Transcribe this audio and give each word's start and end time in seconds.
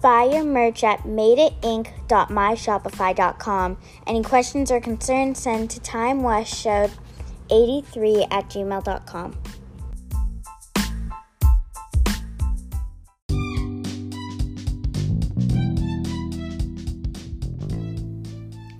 Buy 0.00 0.24
your 0.24 0.44
merch 0.44 0.82
at 0.82 1.00
madeitinc.myshopify.com. 1.00 3.76
Any 4.06 4.22
questions 4.22 4.70
or 4.70 4.80
concerns, 4.80 5.38
send 5.38 5.68
to 5.70 5.78
timewestshow83 5.80 8.28
at 8.30 8.48
gmail.com. 8.48 9.36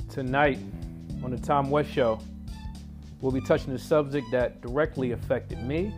Tonight 0.08 0.58
on 1.22 1.30
the 1.30 1.36
Tom 1.38 1.68
West 1.70 1.90
Show, 1.90 2.18
we'll 3.20 3.32
be 3.32 3.42
touching 3.42 3.74
a 3.74 3.78
subject 3.78 4.26
that 4.32 4.62
directly 4.62 5.12
affected 5.12 5.62
me 5.62 5.92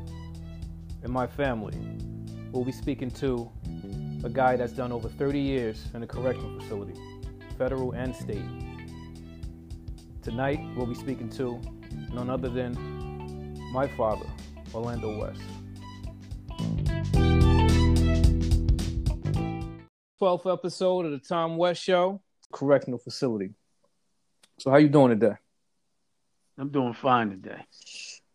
and 1.02 1.12
my 1.12 1.28
family. 1.28 1.78
We'll 2.50 2.64
be 2.64 2.72
speaking 2.72 3.12
to 3.12 3.48
a 4.24 4.28
guy 4.28 4.56
that's 4.56 4.72
done 4.72 4.92
over 4.92 5.08
30 5.08 5.40
years 5.40 5.88
in 5.94 6.02
a 6.02 6.06
correctional 6.06 6.60
facility, 6.60 6.94
federal 7.58 7.92
and 7.92 8.14
state. 8.14 8.44
Tonight, 10.22 10.60
we'll 10.76 10.86
be 10.86 10.94
speaking 10.94 11.28
to 11.30 11.60
none 12.12 12.30
other 12.30 12.48
than 12.48 13.58
my 13.72 13.88
father, 13.88 14.26
Orlando 14.72 15.18
West. 15.18 15.40
12th 20.20 20.52
episode 20.52 21.06
of 21.06 21.10
the 21.10 21.18
Tom 21.18 21.56
West 21.56 21.82
Show, 21.82 22.20
correctional 22.52 23.00
facility. 23.00 23.50
So 24.60 24.70
how 24.70 24.76
you 24.76 24.88
doing 24.88 25.18
today? 25.18 25.34
I'm 26.56 26.68
doing 26.68 26.92
fine 26.92 27.30
today. 27.30 27.58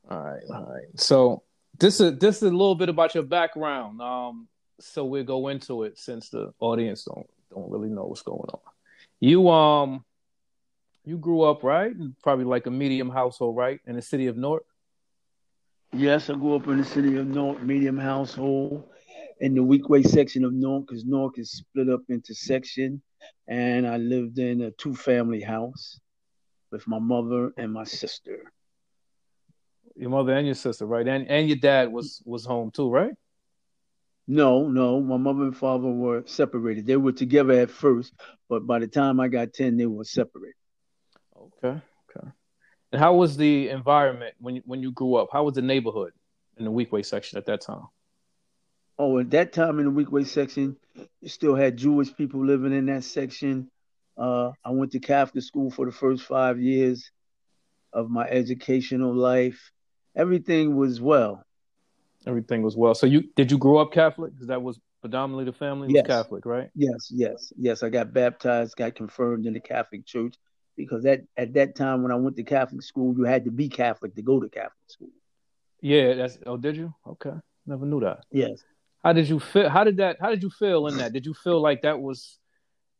All 0.10 0.20
right, 0.20 0.44
all 0.54 0.66
right. 0.66 1.00
So 1.00 1.44
this 1.80 2.02
is 2.02 2.18
this 2.20 2.38
is 2.38 2.44
a 2.44 2.52
little 2.52 2.76
bit 2.76 2.90
about 2.90 3.16
your 3.16 3.24
background. 3.24 4.02
Um, 4.02 4.50
so 4.80 5.06
we'll 5.06 5.24
go 5.24 5.48
into 5.48 5.84
it 5.84 5.98
since 5.98 6.30
the 6.30 6.54
audience 6.60 7.04
don't 7.04 7.28
don't 7.52 7.70
really 7.70 7.90
know 7.90 8.06
what's 8.06 8.22
going 8.22 8.50
on. 8.50 8.60
You 9.20 9.50
um 9.50 10.06
you 11.06 11.18
grew 11.18 11.44
up 11.44 11.64
right, 11.64 11.94
probably 12.22 12.46
like 12.46 12.66
a 12.66 12.72
medium 12.72 13.10
household, 13.10 13.56
right, 13.56 13.80
in 13.88 13.96
the 13.96 14.02
city 14.02 14.28
of 14.28 14.36
Newark. 14.36 14.66
Yes, 15.94 16.30
I 16.30 16.34
grew 16.34 16.56
up 16.56 16.68
in 16.68 16.80
the 16.80 16.84
city 16.84 17.16
of 17.16 17.28
Newark, 17.28 17.64
medium 17.64 17.98
household, 17.98 18.84
in 19.40 19.56
the 19.56 19.62
Weequahic 19.62 20.08
section 20.08 20.44
of 20.44 20.52
Newark, 20.52 20.88
because 20.88 21.06
Newark 21.06 21.40
is 21.40 21.50
split 21.52 21.90
up 21.90 22.02
into 22.10 22.36
section, 22.36 23.02
and 23.48 23.88
I 23.88 23.96
lived 23.96 24.38
in 24.38 24.62
a 24.64 24.72
two-family 24.72 25.40
house 25.40 25.98
with 26.72 26.86
my 26.88 27.00
mother 27.00 27.54
and 27.56 27.72
my 27.72 27.86
sister. 27.86 28.52
Your 29.96 30.10
mother 30.10 30.34
and 30.34 30.46
your 30.46 30.56
sister, 30.56 30.86
right? 30.86 31.08
And 31.08 31.28
and 31.28 31.48
your 31.48 31.58
dad 31.58 31.92
was 31.92 32.22
was 32.26 32.46
home 32.46 32.70
too, 32.70 32.90
right? 32.90 33.14
No, 34.28 34.68
no, 34.68 35.00
my 35.00 35.16
mother 35.16 35.44
and 35.44 35.56
father 35.56 35.88
were 35.88 36.24
separated. 36.26 36.86
They 36.86 36.98
were 36.98 37.14
together 37.14 37.54
at 37.54 37.70
first, 37.70 38.14
but 38.50 38.68
by 38.68 38.80
the 38.80 38.88
time 38.88 39.20
I 39.22 39.30
got 39.30 39.54
10, 39.54 39.78
they 39.78 39.86
were 39.86 40.04
separated. 40.04 40.56
Okay, 41.36 41.82
okay. 42.10 42.28
And 42.92 43.00
how 43.00 43.16
was 43.16 43.38
the 43.38 43.70
environment 43.70 44.36
when 44.40 44.56
you, 44.56 44.62
when 44.66 44.82
you 44.82 44.92
grew 44.92 45.16
up? 45.16 45.30
How 45.32 45.44
was 45.44 45.54
the 45.54 45.62
neighborhood 45.62 46.12
in 46.58 46.66
the 46.66 46.72
Weequahic 46.72 47.06
section 47.06 47.38
at 47.38 47.46
that 47.46 47.62
time? 47.62 47.84
Oh, 49.00 49.20
at 49.20 49.30
that 49.32 49.54
time 49.54 49.80
in 49.80 49.86
the 49.86 49.92
Weequahic 50.04 50.28
section, 50.28 50.76
you 51.22 51.30
still 51.30 51.56
had 51.56 51.78
Jewish 51.78 52.14
people 52.14 52.46
living 52.46 52.74
in 52.74 52.88
that 52.88 53.04
section. 53.04 53.70
Uh, 54.18 54.52
I 54.66 54.72
went 54.72 54.92
to 54.94 55.00
Catholic 55.00 55.44
school 55.44 55.70
for 55.70 55.86
the 55.86 55.92
first 55.92 56.24
five 56.24 56.60
years 56.60 57.12
of 57.94 58.10
my 58.10 58.28
educational 58.28 59.14
life. 59.14 59.72
Everything 60.16 60.76
was 60.76 61.00
well. 61.00 61.44
Everything 62.28 62.62
was 62.62 62.76
well. 62.76 62.94
So 62.94 63.08
you 63.08 63.24
did 63.36 63.52
you 63.52 63.58
grow 63.58 63.78
up 63.78 63.92
Catholic? 63.92 64.34
Because 64.34 64.48
that 64.48 64.62
was 64.62 64.80
predominantly 65.02 65.46
the 65.46 65.54
family 65.58 65.88
Yes. 65.92 66.04
was 66.04 66.16
Catholic, 66.18 66.46
right? 66.46 66.70
Yes, 66.76 67.10
yes, 67.10 67.54
yes. 67.58 67.84
I 67.84 67.90
got 67.90 68.14
baptized, 68.14 68.76
got 68.76 68.96
confirmed 68.96 69.46
in 69.46 69.54
the 69.54 69.60
Catholic 69.60 70.06
Church 70.06 70.36
because 70.76 71.06
at, 71.06 71.22
at 71.38 71.54
that 71.54 71.76
time 71.76 72.04
when 72.04 72.12
I 72.12 72.16
went 72.16 72.36
to 72.36 72.44
Catholic 72.44 72.82
school, 72.82 73.16
you 73.18 73.24
had 73.24 73.46
to 73.46 73.52
be 73.52 73.70
Catholic 73.70 74.16
to 74.16 74.22
go 74.22 74.40
to 74.40 74.50
Catholic 74.50 74.74
school. 74.88 75.10
Yeah, 75.82 76.16
that's 76.16 76.38
oh 76.46 76.58
did 76.58 76.76
you? 76.76 76.94
Okay. 77.06 77.34
Never 77.66 77.86
knew 77.86 78.00
that. 78.02 78.26
Yes. 78.32 78.64
How 79.04 79.14
did 79.14 79.30
you 79.30 79.40
feel 79.40 79.70
how 79.70 79.84
did 79.84 79.98
that 79.98 80.18
how 80.20 80.30
did 80.30 80.44
you 80.44 80.50
feel 80.50 80.88
in 80.88 80.98
that? 80.98 81.14
Did 81.14 81.26
you 81.26 81.34
feel 81.34 81.62
like 81.62 81.84
that 81.84 82.00
was 82.00 82.40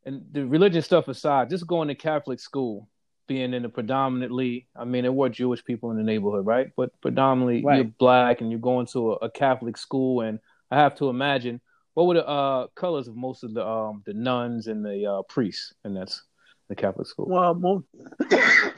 and 0.04 0.24
the 0.32 0.46
religion 0.46 0.80
stuff 0.80 1.08
aside, 1.08 1.50
just 1.50 1.66
going 1.66 1.88
to 1.88 1.94
Catholic 1.94 2.40
school, 2.40 2.88
being 3.28 3.54
in 3.54 3.62
the 3.62 3.68
predominantly 3.68 4.66
I 4.74 4.84
mean 4.84 5.02
there 5.02 5.12
were 5.12 5.28
Jewish 5.28 5.64
people 5.64 5.92
in 5.92 5.96
the 5.96 6.02
neighborhood, 6.02 6.44
right? 6.44 6.72
But 6.76 6.90
predominantly 7.00 7.62
Right. 7.64 7.76
you're 7.76 7.84
black 7.98 8.40
and 8.40 8.50
you're 8.50 8.58
going 8.58 8.86
to 8.86 9.12
a, 9.12 9.26
a 9.26 9.30
Catholic 9.30 9.76
school 9.76 10.22
and 10.22 10.40
I 10.70 10.78
have 10.78 10.96
to 10.96 11.08
imagine 11.08 11.60
what 11.94 12.06
were 12.06 12.14
the 12.14 12.26
uh, 12.26 12.66
colors 12.74 13.06
of 13.08 13.14
most 13.16 13.44
of 13.44 13.54
the 13.54 13.64
um, 13.64 14.02
the 14.04 14.14
nuns 14.14 14.66
and 14.66 14.84
the 14.84 15.06
uh, 15.06 15.22
priests 15.22 15.72
and 15.84 15.96
that's 15.96 16.22
the 16.68 16.74
Catholic 16.76 17.06
school. 17.06 17.26
Well, 17.28 17.54
most, 17.54 17.86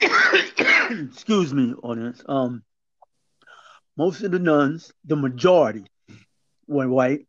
excuse 0.00 1.52
me, 1.52 1.74
audience. 1.82 2.22
Um, 2.28 2.62
most 3.96 4.22
of 4.22 4.30
the 4.32 4.38
nuns, 4.38 4.92
the 5.04 5.16
majority, 5.16 5.84
were 6.66 6.88
white, 6.88 7.26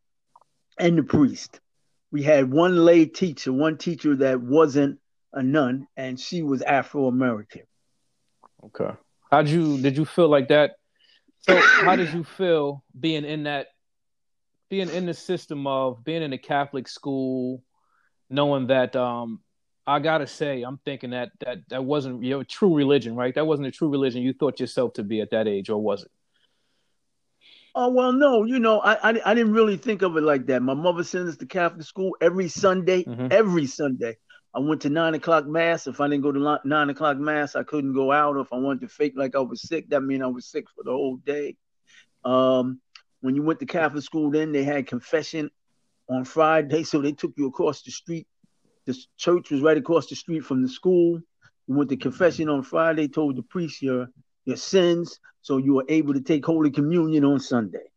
and 0.80 0.98
the 0.98 1.04
priest. 1.04 1.60
We 2.12 2.24
had 2.24 2.52
one 2.52 2.86
lay 2.86 3.06
teacher, 3.06 3.52
one 3.52 3.78
teacher 3.78 4.16
that 4.18 4.42
wasn't 4.42 5.00
a 5.36 5.44
nun, 5.44 5.88
and 5.96 6.20
she 6.20 6.42
was 6.42 6.62
Afro 6.62 7.08
American. 7.08 7.64
Okay. 8.64 8.92
How'd 9.32 9.48
you 9.50 9.78
did 9.82 9.98
you 9.98 10.06
feel 10.06 10.30
like 10.30 10.48
that? 10.48 10.72
So 11.42 11.56
how 11.58 11.96
did 11.96 12.12
you 12.14 12.24
feel 12.24 12.84
being 13.00 13.26
in 13.26 13.44
that 13.44 13.68
being 14.70 14.90
in 14.90 15.06
the 15.06 15.14
system 15.14 15.68
of 15.68 16.04
being 16.04 16.24
in 16.24 16.34
a 16.34 16.38
Catholic 16.38 16.88
school, 16.88 17.62
knowing 18.30 18.68
that 18.68 18.96
um 18.96 19.42
I 19.88 20.00
gotta 20.00 20.26
say, 20.26 20.64
I'm 20.64 20.80
thinking 20.84 21.12
that 21.12 21.30
that 21.42 21.58
that 21.70 21.84
wasn't 21.84 22.24
your 22.24 22.44
true 22.44 22.76
religion, 22.76 23.16
right? 23.16 23.36
That 23.36 23.46
wasn't 23.46 23.68
a 23.68 23.72
true 23.72 23.90
religion 23.90 24.24
you 24.24 24.34
thought 24.34 24.60
yourself 24.60 24.94
to 24.94 25.04
be 25.04 25.22
at 25.22 25.32
that 25.32 25.48
age, 25.48 25.70
or 25.70 25.78
was 25.78 26.04
it? 26.04 26.12
Oh 27.76 27.92
well, 27.92 28.14
no, 28.14 28.46
you 28.46 28.58
know, 28.58 28.80
I, 28.80 29.12
I 29.12 29.22
I 29.26 29.34
didn't 29.36 29.52
really 29.54 29.78
think 29.78 30.02
of 30.02 30.16
it 30.16 30.24
like 30.24 30.46
that. 30.48 30.62
My 30.64 30.74
mother 30.74 31.04
sent 31.04 31.28
us 31.28 31.38
to 31.38 31.46
Catholic 31.46 31.86
school 31.86 32.16
every 32.22 32.48
Sunday. 32.48 33.04
Mhm. 33.04 33.32
Every 33.32 33.68
Sunday, 33.68 34.18
I 34.56 34.60
went 34.60 34.82
to 34.84 34.90
nine 34.90 35.14
o'clock 35.16 35.46
mass. 35.46 35.86
If 35.86 36.00
I 36.00 36.08
didn't 36.08 36.24
go 36.24 36.32
to 36.32 36.60
nine 36.64 36.90
o'clock 36.90 37.18
mass, 37.18 37.58
I 37.58 37.64
couldn't 37.64 37.92
go 37.94 38.14
out. 38.14 38.38
If 38.38 38.54
I 38.54 38.58
wanted 38.58 38.82
to 38.82 38.88
fake 38.88 39.14
like 39.18 39.36
I 39.36 39.40
was 39.40 39.62
sick, 39.62 39.90
that 39.90 40.00
meant 40.00 40.24
I 40.24 40.28
was 40.28 40.46
sick 40.46 40.66
for 40.74 40.84
the 40.86 40.92
whole 40.92 41.18
day. 41.18 41.58
Um, 42.24 42.80
when 43.20 43.36
you 43.36 43.44
went 43.44 43.60
to 43.60 43.66
Catholic 43.66 44.04
school, 44.04 44.32
then 44.32 44.54
they 44.54 44.64
had 44.64 44.88
confession 44.88 45.52
on 46.10 46.24
Friday, 46.24 46.84
so 46.84 47.02
they 47.02 47.12
took 47.12 47.34
you 47.36 47.48
across 47.48 47.82
the 47.82 47.92
street. 47.92 48.28
The 48.86 48.98
church 49.18 49.52
was 49.52 49.60
right 49.60 49.78
across 49.78 50.08
the 50.08 50.16
street 50.16 50.46
from 50.46 50.62
the 50.62 50.70
school. 50.70 51.20
You 51.68 51.76
went 51.76 51.90
to 51.90 51.98
confession 51.98 52.48
on 52.48 52.64
Friday, 52.64 53.10
told 53.10 53.36
the 53.36 53.44
priest 53.44 53.82
your 53.82 54.08
your 54.46 54.58
sins, 54.58 55.20
so 55.42 55.58
you 55.58 55.74
were 55.74 55.86
able 55.90 56.14
to 56.14 56.22
take 56.22 56.46
Holy 56.46 56.72
Communion 56.72 57.26
on 57.26 57.42
Sunday. 57.42 57.92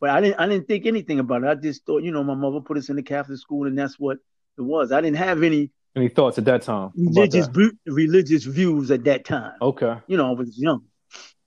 But 0.00 0.10
I 0.10 0.20
didn't 0.20 0.38
I 0.38 0.48
didn't 0.48 0.68
think 0.68 0.84
anything 0.84 1.18
about 1.18 1.44
it. 1.44 1.48
I 1.48 1.54
just 1.54 1.86
thought, 1.86 2.02
you 2.02 2.12
know, 2.12 2.24
my 2.24 2.34
mother 2.34 2.60
put 2.60 2.76
us 2.76 2.90
in 2.90 2.96
the 2.96 3.02
Catholic 3.02 3.38
school, 3.38 3.66
and 3.66 3.78
that's 3.78 3.98
what 3.98 4.18
it 4.58 4.62
was. 4.62 4.92
I 4.92 5.00
didn't 5.00 5.16
have 5.16 5.42
any 5.42 5.70
Any 5.96 6.08
thoughts 6.08 6.38
at 6.38 6.44
that 6.44 6.62
time? 6.62 6.90
religious 6.96 7.48
that? 7.48 7.72
religious 7.86 8.44
views 8.44 8.90
at 8.90 9.04
that 9.04 9.24
time. 9.24 9.52
Okay, 9.60 9.96
You 10.06 10.16
know, 10.16 10.28
I 10.28 10.32
was 10.32 10.56
young. 10.58 10.84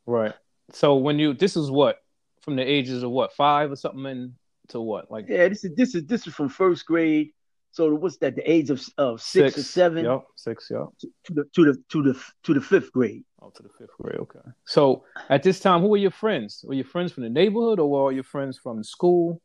right. 0.05 0.33
So 0.73 0.95
when 0.95 1.19
you 1.19 1.33
this 1.33 1.55
is 1.57 1.69
what 1.69 1.97
from 2.41 2.55
the 2.55 2.63
ages 2.63 3.03
of 3.03 3.11
what 3.11 3.33
five 3.33 3.71
or 3.71 3.75
something 3.75 4.05
and 4.05 4.33
to 4.69 4.79
what 4.79 5.11
like 5.11 5.25
Yeah, 5.27 5.47
this 5.49 5.63
is 5.65 5.75
this 5.75 5.95
is 5.95 6.05
this 6.05 6.25
is 6.27 6.33
from 6.33 6.49
first 6.49 6.85
grade. 6.85 7.31
So 7.73 7.93
what's 7.95 8.17
that? 8.17 8.35
The 8.35 8.49
age 8.51 8.69
of 8.69 8.81
of 8.97 9.21
six, 9.21 9.57
or 9.57 9.63
seven 9.63 10.03
Yep, 10.05 10.23
six. 10.35 10.69
Yep. 10.71 10.87
to 10.99 11.33
the 11.33 11.43
to 11.55 11.65
the 11.65 11.83
to 11.89 12.03
the 12.03 12.19
to 12.43 12.53
the 12.53 12.61
fifth 12.61 12.91
grade. 12.91 13.23
Oh, 13.41 13.49
to 13.55 13.63
the 13.63 13.69
fifth 13.69 13.95
grade. 14.01 14.19
Okay. 14.19 14.39
So 14.65 15.03
at 15.29 15.43
this 15.43 15.59
time, 15.59 15.81
who 15.81 15.87
were 15.87 15.97
your 15.97 16.11
friends? 16.11 16.63
Were 16.67 16.73
your 16.73 16.85
friends 16.85 17.11
from 17.13 17.23
the 17.23 17.29
neighborhood, 17.29 17.79
or 17.79 17.89
were 17.89 17.99
all 17.99 18.11
your 18.11 18.23
friends 18.23 18.57
from 18.57 18.77
the 18.77 18.83
school? 18.83 19.41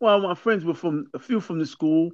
Well, 0.00 0.20
my 0.20 0.34
friends 0.34 0.64
were 0.64 0.74
from 0.74 1.06
a 1.14 1.18
few 1.18 1.40
from 1.40 1.58
the 1.58 1.66
school, 1.66 2.10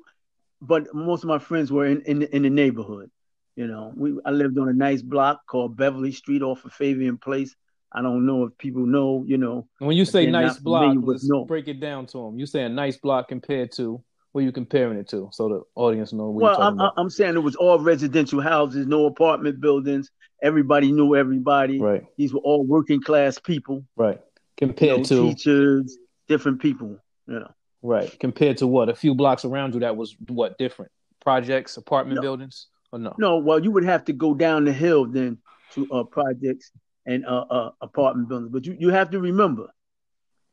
but 0.62 0.94
most 0.94 1.24
of 1.24 1.28
my 1.28 1.38
friends 1.38 1.70
were 1.70 1.84
in 1.86 2.00
in, 2.02 2.20
the- 2.20 2.34
in 2.36 2.42
the 2.42 2.50
neighborhood. 2.50 3.10
You 3.56 3.66
know, 3.66 3.92
we 3.94 4.14
I 4.24 4.30
lived 4.30 4.56
on 4.58 4.68
a 4.68 4.72
nice 4.72 5.02
block 5.02 5.40
called 5.46 5.76
Beverly 5.76 6.12
Street 6.12 6.40
off 6.42 6.64
of 6.64 6.72
Fabian 6.72 7.18
Place. 7.18 7.54
I 7.94 8.00
don't 8.00 8.24
know 8.24 8.44
if 8.44 8.56
people 8.56 8.86
know. 8.86 9.24
You 9.26 9.36
know, 9.36 9.68
And 9.80 9.88
when 9.88 9.96
you 9.98 10.06
say 10.06 10.24
nice 10.30 10.58
block, 10.58 10.96
let's 11.02 11.28
no. 11.28 11.44
break 11.44 11.68
it 11.68 11.78
down 11.78 12.06
to 12.06 12.18
them. 12.18 12.38
You 12.38 12.46
say 12.46 12.62
a 12.62 12.68
nice 12.70 12.96
block 12.96 13.28
compared 13.28 13.72
to 13.72 14.02
what 14.32 14.44
you 14.44 14.52
comparing 14.52 14.96
it 14.96 15.06
to, 15.10 15.28
so 15.32 15.48
the 15.50 15.60
audience 15.74 16.14
know 16.14 16.30
what 16.30 16.42
Well, 16.42 16.62
I'm. 16.62 16.80
I'm 16.96 17.10
saying 17.10 17.34
it 17.34 17.40
was 17.40 17.56
all 17.56 17.78
residential 17.78 18.40
houses, 18.40 18.86
no 18.86 19.04
apartment 19.04 19.60
buildings. 19.60 20.10
Everybody 20.42 20.90
knew 20.90 21.14
everybody. 21.14 21.78
right, 21.78 22.02
These 22.16 22.32
were 22.32 22.40
all 22.40 22.64
working 22.64 23.02
class 23.02 23.38
people. 23.38 23.84
right. 23.96 24.18
You 24.18 24.68
Compared 24.68 24.98
know, 24.98 25.04
to 25.04 25.28
teachers, 25.28 25.98
different 26.28 26.62
people. 26.62 26.96
You 27.26 27.40
know. 27.40 27.50
Right, 27.82 28.18
compared 28.20 28.58
to 28.58 28.66
what 28.66 28.88
a 28.88 28.94
few 28.94 29.14
blocks 29.14 29.44
around 29.44 29.74
you 29.74 29.80
that 29.80 29.96
was 29.96 30.16
what 30.28 30.58
different 30.58 30.90
projects, 31.20 31.76
apartment 31.76 32.16
No. 32.16 32.22
buildings, 32.22 32.66
or 32.92 32.98
no? 32.98 33.14
No, 33.18 33.38
well, 33.38 33.62
you 33.62 33.70
would 33.70 33.84
have 33.84 34.04
to 34.06 34.12
go 34.12 34.34
down 34.34 34.64
the 34.64 34.72
hill 34.72 35.06
then 35.06 35.38
to 35.72 35.88
uh, 35.92 36.04
projects 36.04 36.70
and 37.06 37.24
uh, 37.26 37.44
uh, 37.50 37.70
apartment 37.80 38.28
buildings. 38.28 38.52
But 38.52 38.66
you, 38.66 38.76
you 38.78 38.88
have 38.90 39.10
to 39.10 39.20
remember, 39.20 39.68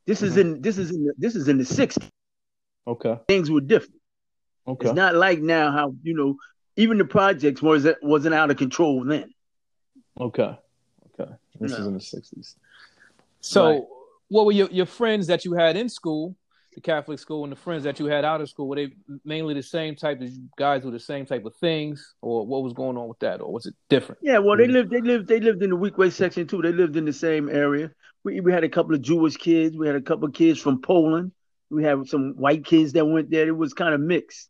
this 0.05 0.21
is 0.21 0.35
Mhm. 0.35 0.41
in 0.41 0.61
this 0.61 0.77
is 0.77 0.91
in 0.91 1.05
the, 1.05 1.13
this 1.17 1.35
is 1.35 1.47
in 1.47 1.57
the 1.57 1.63
'60s. 1.63 2.07
Okay. 2.87 3.19
Things 3.27 3.51
were 3.51 3.61
different. 3.61 4.01
Okay. 4.67 4.87
It's 4.87 4.95
not 4.95 5.15
like 5.15 5.39
now 5.39 5.71
how 5.71 5.93
you 6.03 6.13
know 6.15 6.35
even 6.75 6.97
the 6.97 7.05
projects 7.05 7.61
wasn't 7.61 7.97
wasn't 8.01 8.33
out 8.33 8.49
of 8.49 8.57
control 8.57 9.03
then. 9.03 9.33
Okay. 10.19 10.57
Okay. 11.19 11.31
This 11.59 11.73
is 11.73 11.85
in 11.85 11.93
the 11.93 11.99
sixties. 12.01 12.55
So, 13.41 13.69
Right. 13.69 13.83
what 14.29 14.45
were 14.45 14.51
your, 14.51 14.69
your 14.69 14.85
friends 14.85 15.27
that 15.27 15.45
you 15.45 15.53
had 15.53 15.77
in 15.77 15.89
school, 15.89 16.35
the 16.73 16.81
Catholic 16.81 17.19
school, 17.19 17.43
and 17.43 17.51
the 17.51 17.55
friends 17.55 17.83
that 17.83 17.99
you 17.99 18.05
had 18.05 18.23
out 18.25 18.41
of 18.41 18.49
school? 18.49 18.67
Were 18.67 18.75
they 18.75 18.93
mainly 19.25 19.53
the 19.53 19.63
same 19.63 19.95
type 19.95 20.21
of 20.21 20.29
guys 20.57 20.83
with 20.83 20.93
the 20.93 20.99
same 20.99 21.25
type 21.25 21.45
of 21.45 21.55
things, 21.55 22.13
or 22.21 22.45
what 22.45 22.63
was 22.63 22.73
going 22.73 22.97
on 22.97 23.07
with 23.07 23.19
that, 23.19 23.41
or 23.41 23.51
was 23.51 23.65
it 23.65 23.73
different? 23.89 24.19
Yeah, 24.21 24.37
well, 24.39 24.57
they 24.57 24.67
Mhm. 24.67 24.73
lived. 24.73 24.91
They 24.91 25.01
lived. 25.01 25.27
They 25.27 25.39
lived 25.39 25.63
in 25.63 25.71
the 25.71 25.77
Weequahic 25.77 26.11
section 26.13 26.47
too. 26.47 26.61
They 26.61 26.71
lived 26.71 26.95
in 26.95 27.05
the 27.05 27.13
same 27.13 27.49
area. 27.49 27.91
We 28.23 28.39
we 28.41 28.51
had 28.51 28.63
a 28.63 28.69
couple 28.69 28.93
of 28.93 29.01
Jewish 29.01 29.37
kids. 29.37 29.77
We 29.77 29.87
had 29.87 29.95
a 29.95 30.01
couple 30.01 30.27
of 30.27 30.33
kids 30.33 30.59
from 30.59 30.81
Poland. 30.81 31.31
We 31.71 31.83
had 31.83 32.07
some 32.07 32.33
white 32.37 32.65
kids 32.65 32.93
that 32.93 33.05
went 33.05 33.29
there. 33.29 33.47
It 33.47 33.57
was 33.57 33.73
kind 33.73 33.93
of 33.93 34.01
mixed, 34.01 34.49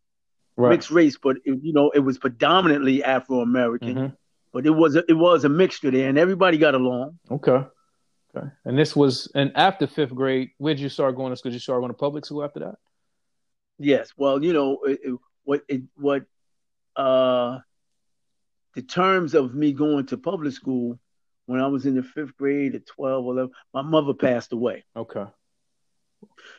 mixed 0.70 0.90
race, 0.90 1.18
but 1.22 1.36
it, 1.44 1.58
you 1.62 1.72
know, 1.72 1.90
it 1.90 2.00
was 2.00 2.18
predominantly 2.18 3.02
Afro 3.04 3.40
American. 3.40 3.94
Mhm. 3.94 4.16
But 4.52 4.66
it 4.66 4.70
was 4.70 4.96
a, 4.96 5.04
it 5.08 5.14
was 5.14 5.44
a 5.44 5.48
mixture 5.48 5.90
there, 5.90 6.08
and 6.08 6.18
everybody 6.18 6.58
got 6.58 6.74
along. 6.74 7.18
Okay. 7.30 7.62
Okay. 8.36 8.46
And 8.64 8.78
this 8.78 8.94
was, 8.94 9.30
and 9.34 9.52
after 9.56 9.86
fifth 9.86 10.14
grade, 10.14 10.50
where 10.58 10.74
did 10.74 10.80
you 10.80 10.88
start 10.88 11.16
going 11.16 11.30
to 11.32 11.36
school? 11.36 11.50
Did 11.50 11.56
you 11.56 11.60
start 11.60 11.80
going 11.80 11.90
to 11.92 11.98
public 11.98 12.24
school 12.24 12.44
after 12.44 12.60
that? 12.60 12.74
Yes. 13.78 14.12
Well, 14.16 14.42
you 14.44 14.52
know, 14.52 14.78
it, 14.84 15.00
it, 15.02 15.18
what 15.44 15.62
it 15.68 15.82
what 15.96 16.24
uh 16.96 17.58
the 18.74 18.82
terms 18.82 19.34
of 19.34 19.54
me 19.54 19.72
going 19.72 20.06
to 20.06 20.16
public 20.18 20.52
school 20.52 20.98
when 21.46 21.60
I 21.60 21.66
was 21.66 21.86
in 21.86 21.96
the 21.96 22.02
fifth 22.02 22.36
grade 22.36 22.76
at 22.76 22.86
12, 22.86 23.24
or 23.24 23.32
11, 23.32 23.50
my 23.74 23.82
mother 23.82 24.14
passed 24.14 24.52
away. 24.52 24.84
Okay. 24.94 25.24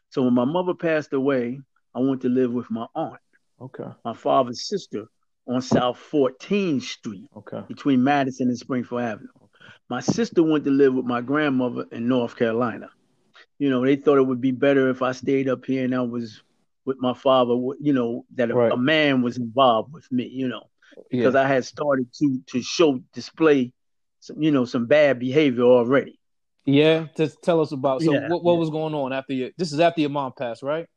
So 0.09 0.23
when 0.23 0.33
my 0.33 0.43
mother 0.43 0.73
passed 0.73 1.13
away, 1.13 1.61
I 1.95 1.99
went 1.99 2.21
to 2.23 2.29
live 2.29 2.51
with 2.51 2.69
my 2.69 2.87
aunt, 2.93 3.21
Okay. 3.61 3.89
my 4.03 4.13
father's 4.13 4.67
sister, 4.67 5.05
on 5.47 5.61
South 5.61 5.97
14th 6.11 6.81
Street 6.81 7.29
Okay. 7.37 7.61
between 7.69 8.03
Madison 8.03 8.49
and 8.49 8.57
Springfield 8.57 9.01
Avenue. 9.01 9.27
My 9.89 9.99
sister 9.99 10.41
went 10.43 10.63
to 10.65 10.71
live 10.71 10.93
with 10.93 11.05
my 11.05 11.21
grandmother 11.21 11.85
in 11.91 12.07
North 12.07 12.35
Carolina. 12.35 12.89
You 13.59 13.69
know, 13.69 13.83
they 13.85 13.95
thought 13.95 14.17
it 14.17 14.23
would 14.27 14.41
be 14.41 14.51
better 14.51 14.89
if 14.89 15.01
I 15.01 15.11
stayed 15.11 15.47
up 15.49 15.65
here 15.65 15.83
and 15.85 15.93
I 15.95 16.01
was 16.01 16.41
with 16.85 16.97
my 16.99 17.13
father. 17.13 17.53
You 17.79 17.93
know, 17.93 18.25
that 18.35 18.51
a, 18.51 18.55
Right. 18.55 18.71
a 18.71 18.77
man 18.77 19.21
was 19.21 19.37
involved 19.37 19.93
with 19.93 20.11
me. 20.11 20.27
You 20.27 20.47
know, 20.47 20.69
Yeah. 20.95 21.03
because 21.19 21.35
I 21.35 21.47
had 21.47 21.65
started 21.65 22.07
to 22.19 22.39
to 22.47 22.61
show 22.61 22.99
display 23.13 23.73
some 24.19 24.41
you 24.41 24.51
know 24.51 24.65
some 24.65 24.85
bad 24.87 25.19
behavior 25.19 25.63
already. 25.63 26.19
yeah. 26.65 27.07
Just 27.17 27.41
tell 27.41 27.59
us 27.61 27.71
about. 27.71 28.01
So, 28.01 28.13
Yeah, 28.13 28.27
what, 28.29 28.43
what 28.43 28.53
yeah. 28.53 28.59
was 28.59 28.69
going 28.69 28.93
on 28.95 29.13
after 29.13 29.33
your? 29.33 29.49
This 29.57 29.71
is 29.73 29.79
after 29.79 30.01
your 30.01 30.09
mom 30.11 30.31
passed, 30.33 30.63
right? 30.63 30.87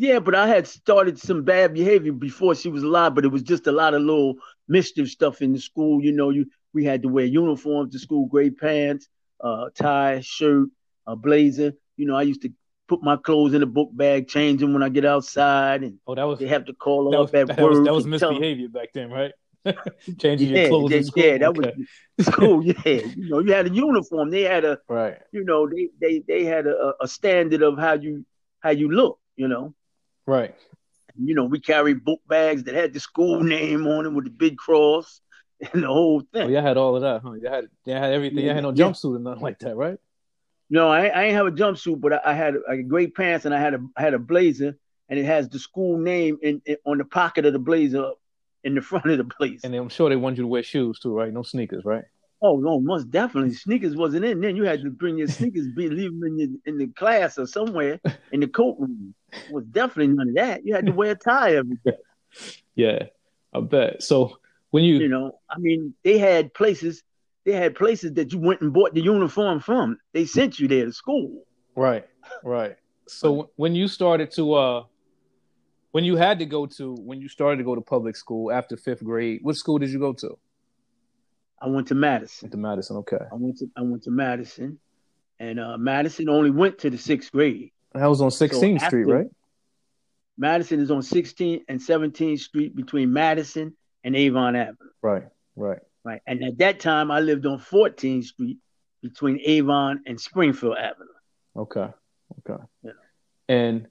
Yeah, 0.00 0.20
but 0.20 0.34
I 0.36 0.46
had 0.46 0.68
started 0.68 1.18
some 1.18 1.42
bad 1.42 1.74
behavior 1.74 2.12
before 2.12 2.54
she 2.54 2.68
was 2.68 2.84
alive, 2.84 3.16
but 3.16 3.24
it 3.24 3.32
was 3.32 3.42
just 3.42 3.66
a 3.66 3.72
lot 3.72 3.94
of 3.94 4.02
little 4.02 4.34
mischief 4.68 5.10
stuff 5.10 5.42
in 5.42 5.52
the 5.52 5.58
school. 5.60 6.00
You 6.02 6.12
know, 6.12 6.30
you 6.30 6.46
we 6.74 6.84
had 6.84 7.02
to 7.02 7.08
wear 7.08 7.24
uniforms 7.24 7.92
to 7.92 7.98
school, 7.98 8.26
gray 8.26 8.50
pants, 8.50 9.08
uh, 9.42 9.66
tie, 9.74 10.20
shirt, 10.20 10.68
a 11.06 11.16
blazer. 11.16 11.72
You 11.96 12.06
know, 12.06 12.16
I 12.16 12.22
used 12.22 12.42
to 12.42 12.50
put 12.88 13.02
my 13.02 13.16
clothes 13.16 13.54
in 13.54 13.62
a 13.62 13.66
book 13.66 13.90
bag, 13.92 14.28
change 14.28 14.60
them 14.60 14.72
when 14.72 14.82
I 14.82 14.88
get 14.88 15.04
outside, 15.04 15.82
and 15.82 15.98
Oh, 16.06 16.14
that 16.14 16.24
was 16.24 16.38
they 16.38 16.46
have 16.48 16.64
to 16.66 16.74
call 16.74 17.10
that 17.10 17.18
was, 17.20 17.30
up 17.30 17.34
at 17.34 17.48
that 17.56 17.58
work. 17.58 17.68
was, 17.68 17.82
that 17.82 17.92
was 17.94 18.06
misbehavior 18.06 18.68
back 18.68 18.90
then, 18.94 19.10
right? 19.10 19.32
Changing 20.18 20.48
Yeah, 20.52 20.60
your 20.60 20.68
clothes 20.68 20.90
yeah, 20.90 20.96
in 20.96 21.04
school. 21.04 21.22
yeah, 21.24 21.38
that 21.38 21.54
Okay. 21.54 21.56
was 21.56 21.66
school. 22.20 22.62
Yeah, 22.64 22.74
you 22.86 23.28
know, 23.28 23.40
you 23.40 23.52
had 23.52 23.66
a 23.66 23.74
uniform. 23.74 24.30
They 24.30 24.42
had 24.42 24.64
a, 24.64 24.78
right. 24.88 25.18
you 25.32 25.44
know, 25.44 25.68
they 25.68 25.88
they 26.00 26.22
they 26.26 26.44
had 26.44 26.66
a, 26.66 26.94
a 27.00 27.08
standard 27.08 27.62
of 27.62 27.78
how 27.78 27.94
you 27.94 28.24
how 28.60 28.70
you 28.70 28.90
look. 28.90 29.18
You 29.36 29.48
know, 29.48 29.74
Right. 30.26 30.54
you 31.16 31.34
know, 31.34 31.44
we 31.44 31.60
carried 31.60 32.04
book 32.04 32.20
bags 32.28 32.64
that 32.64 32.74
had 32.74 32.92
the 32.92 33.00
school 33.00 33.42
name 33.42 33.86
on 33.86 34.06
it 34.06 34.12
with 34.12 34.24
the 34.24 34.30
big 34.30 34.56
cross 34.56 35.20
and 35.72 35.82
the 35.82 35.86
whole 35.88 36.22
Oh, 36.22 36.26
thing. 36.32 36.50
y'all 36.50 36.62
had 36.62 36.76
all 36.76 36.96
of 36.96 37.02
that, 37.02 37.22
huh? 37.22 37.32
Y'all 37.34 37.52
had, 37.52 37.64
y'all 37.84 37.98
had 38.00 38.12
everything. 38.12 38.44
Y'all 38.44 38.54
had 38.54 38.62
no 38.62 38.72
jumpsuit 38.72 39.16
or 39.16 39.18
nothing 39.18 39.42
like 39.42 39.58
that, 39.60 39.76
right? 39.76 39.98
No, 40.70 40.88
I, 40.88 41.06
I 41.06 41.24
ain't 41.24 41.34
have 41.34 41.46
a 41.46 41.50
jumpsuit, 41.50 42.00
but 42.00 42.12
I, 42.12 42.20
I 42.26 42.34
had 42.34 42.54
I 42.68 42.76
had 42.76 42.88
great 42.88 43.14
pants 43.14 43.44
and 43.46 43.54
I 43.54 43.60
had 43.60 43.74
a 43.74 43.80
I 43.96 44.02
had 44.02 44.14
a 44.14 44.18
blazer 44.18 44.76
and 45.08 45.18
it 45.18 45.24
has 45.24 45.48
the 45.48 45.58
school 45.58 45.98
name 45.98 46.38
in, 46.42 46.60
in 46.66 46.76
on 46.84 46.98
the 46.98 47.04
pocket 47.04 47.46
of 47.46 47.54
the 47.54 47.58
blazer 47.58 48.10
in 48.64 48.74
the 48.74 48.82
front 48.90 49.06
of 49.06 49.16
the 49.18 49.28
blazer. 49.38 49.60
And 49.66 49.74
I'm 49.74 49.88
sure 49.88 50.10
they 50.10 50.16
want 50.16 50.36
you 50.36 50.42
to 50.42 50.48
wear 50.48 50.62
shoes 50.62 50.98
too, 51.00 51.14
right? 51.14 51.32
No 51.32 51.42
sneakers, 51.42 51.84
right? 51.84 52.04
Oh 52.42 52.58
no, 52.58 52.78
most 52.80 53.10
definitely 53.10 53.54
sneakers 53.54 53.96
wasn't 53.96 54.24
in. 54.24 54.40
Then 54.40 54.56
you 54.56 54.64
had 54.64 54.82
to 54.82 54.90
bring 54.90 55.18
your 55.18 55.26
sneakers, 55.28 55.66
be 55.74 55.88
leave 55.88 56.12
them 56.12 56.22
in, 56.24 56.38
your, 56.38 56.48
in 56.66 56.78
the 56.78 56.86
class 56.88 57.38
or 57.38 57.46
somewhere 57.46 57.98
in 58.30 58.40
the 58.40 58.46
coat 58.58 58.76
room. 58.78 59.14
Was 59.50 59.64
definitely 59.64 60.14
none 60.14 60.28
of 60.28 60.34
that. 60.36 60.64
You 60.64 60.74
had 60.74 60.86
to 60.86 60.92
wear 60.92 61.12
a 61.12 61.14
tie 61.14 61.56
every 61.56 61.78
day. 61.84 61.96
Yeah, 62.74 63.04
I 63.52 63.60
bet. 63.60 64.02
So 64.02 64.38
when 64.70 64.84
you, 64.84 64.98
You 64.98 65.08
know, 65.08 65.32
I 65.50 65.58
mean, 65.58 65.94
they 66.04 66.18
had 66.18 66.52
places. 66.54 67.02
They 67.44 67.52
had 67.52 67.74
places 67.74 68.12
that 68.14 68.32
you 68.32 68.38
went 68.38 68.60
and 68.60 68.72
bought 68.72 68.92
the 68.94 69.00
uniform 69.00 69.60
from. 69.60 69.96
They 70.12 70.26
sent 70.26 70.58
you 70.58 70.68
there 70.68 70.84
to 70.84 70.92
school. 70.92 71.44
right, 71.76 72.06
right. 72.44 72.76
So 73.06 73.50
when 73.56 73.74
you 73.74 73.88
started 73.88 74.30
to, 74.32 74.52
uh 74.54 74.84
when 75.92 76.04
you 76.04 76.16
had 76.16 76.38
to 76.40 76.44
go 76.44 76.66
to, 76.66 76.94
when 76.96 77.22
you 77.22 77.28
started 77.28 77.56
to 77.56 77.64
go 77.64 77.74
to 77.74 77.80
public 77.80 78.14
school 78.16 78.52
after 78.52 78.76
fifth 78.76 79.02
grade, 79.02 79.38
what 79.42 79.56
school 79.56 79.78
did 79.78 79.88
you 79.88 79.98
go 79.98 80.12
to? 80.12 80.38
I 81.62 81.68
went 81.68 81.88
to 81.88 81.94
Madison. 81.94 82.46
Went 82.46 82.52
To 82.52 82.58
Madison. 82.58 82.96
Okay, 82.98 83.16
I 83.32 83.34
went 83.34 83.56
to 83.58 83.66
I 83.78 83.80
went 83.82 84.02
to 84.02 84.10
Madison, 84.10 84.78
and 85.40 85.58
uh, 85.58 85.78
Madison 85.78 86.28
only 86.28 86.50
went 86.50 86.78
to 86.80 86.90
the 86.90 86.98
sixth 86.98 87.32
grade. 87.32 87.72
that 87.94 88.06
was 88.06 88.20
on 88.20 88.28
16th 88.28 88.54
Street, 88.58 88.82
after- 88.82 89.06
right? 89.06 89.26
Madison 90.36 90.78
is 90.80 90.90
on 90.90 91.00
16th 91.00 91.62
and 91.68 91.80
17th 91.80 92.38
Street 92.40 92.76
between 92.76 93.12
Madison 93.12 93.74
and 94.04 94.16
Avon 94.16 94.56
Avenue. 94.56 94.76
Right, 95.02 95.24
right. 95.56 95.78
Right. 96.04 96.22
And 96.26 96.42
at 96.42 96.58
that 96.58 96.80
time, 96.80 97.10
I 97.10 97.20
lived 97.20 97.44
on 97.44 97.58
14th 97.58 98.24
Street 98.24 98.56
between 99.02 99.40
Avon 99.44 100.02
and 100.06 100.18
Springfield 100.18 100.78
Avenue. 100.78 101.06
Okay, 101.56 101.88
okay. 102.38 102.62
Yeah. 102.82 102.92
And 103.48 103.88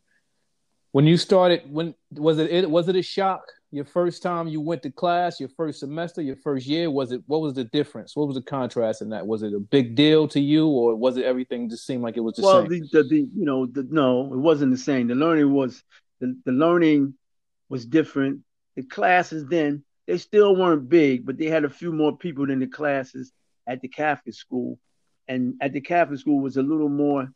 when 0.94 1.06
you 1.06 1.18
started, 1.18 1.62
when 1.70 1.94
was 2.12 2.40
it, 2.40 2.50
it? 2.50 2.70
Was 2.70 2.88
it 2.88 2.96
a 2.96 3.02
shock? 3.02 3.44
Your 3.72 3.86
first 3.86 4.24
time 4.24 4.48
you 4.48 4.62
went 4.62 4.82
to 4.84 4.90
class, 4.90 5.40
your 5.40 5.50
first 5.50 5.82
semester, 5.82 6.22
your 6.22 6.38
first 6.38 6.66
year, 6.66 6.90
was 6.90 7.12
it? 7.12 7.22
What 7.28 7.42
was 7.42 7.54
the 7.54 7.66
difference? 7.66 8.16
What 8.16 8.28
was 8.28 8.36
the 8.36 8.42
contrast 8.42 9.02
in 9.02 9.10
that? 9.10 9.28
Was 9.28 9.44
it 9.44 9.54
a 9.54 9.60
big 9.60 9.96
deal 9.96 10.28
to 10.30 10.40
you, 10.40 10.68
or 10.68 10.96
was 10.96 11.18
it 11.18 11.26
everything 11.26 11.70
just 11.70 11.86
seemed 11.86 12.02
like 12.02 12.16
it 12.16 12.22
was 12.22 12.36
the 12.36 12.44
well, 12.44 12.62
same? 12.62 12.70
the, 12.70 12.80
the, 12.94 13.04
the 13.04 13.18
you 13.18 13.46
know 13.46 13.66
the 13.66 13.86
no, 13.90 14.34
it 14.34 14.38
wasn't 14.38 14.72
the 14.72 14.78
same. 14.78 15.08
The 15.08 15.16
learning 15.16 15.52
was 15.52 15.84
the, 16.22 16.36
the 16.46 16.54
learning 16.54 17.14
was 17.68 17.86
different. 17.86 18.40
The 18.76 18.84
classes 18.84 19.46
then 19.46 19.84
they 20.08 20.18
still 20.18 20.56
weren't 20.56 20.90
big, 20.90 21.26
but 21.26 21.38
they 21.38 21.48
had 21.48 21.66
a 21.66 21.70
few 21.70 21.92
more 21.92 22.18
people 22.18 22.48
than 22.48 22.60
the 22.60 22.68
classes 22.68 23.34
at 23.68 23.82
the 23.82 23.90
Catholic 23.90 24.34
school. 24.34 24.80
And 25.28 25.56
at 25.62 25.74
the 25.74 25.82
Catholic 25.82 26.20
school 26.20 26.40
was 26.40 26.56
a 26.56 26.64
little 26.64 26.90
more 26.90 27.30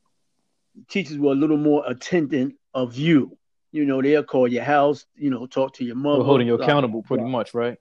teachers 0.88 1.18
were 1.18 1.34
a 1.34 1.36
little 1.36 1.58
more 1.58 1.84
attendant 1.86 2.56
of 2.74 2.96
you. 2.96 3.38
You 3.74 3.86
know, 3.86 4.02
they'll 4.02 4.24
call 4.24 4.48
your 4.48 4.64
house, 4.64 5.06
you 5.16 5.30
know, 5.30 5.46
talk 5.46 5.76
to 5.76 5.86
your 5.86 5.96
mother. 5.96 6.20
We're 6.20 6.26
holding 6.26 6.48
you 6.48 6.56
accountable, 6.56 7.04
pretty 7.04 7.26
much, 7.26 7.54
right? 7.54 7.78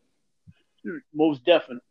Most 1.15 1.45
definitely. 1.45 1.83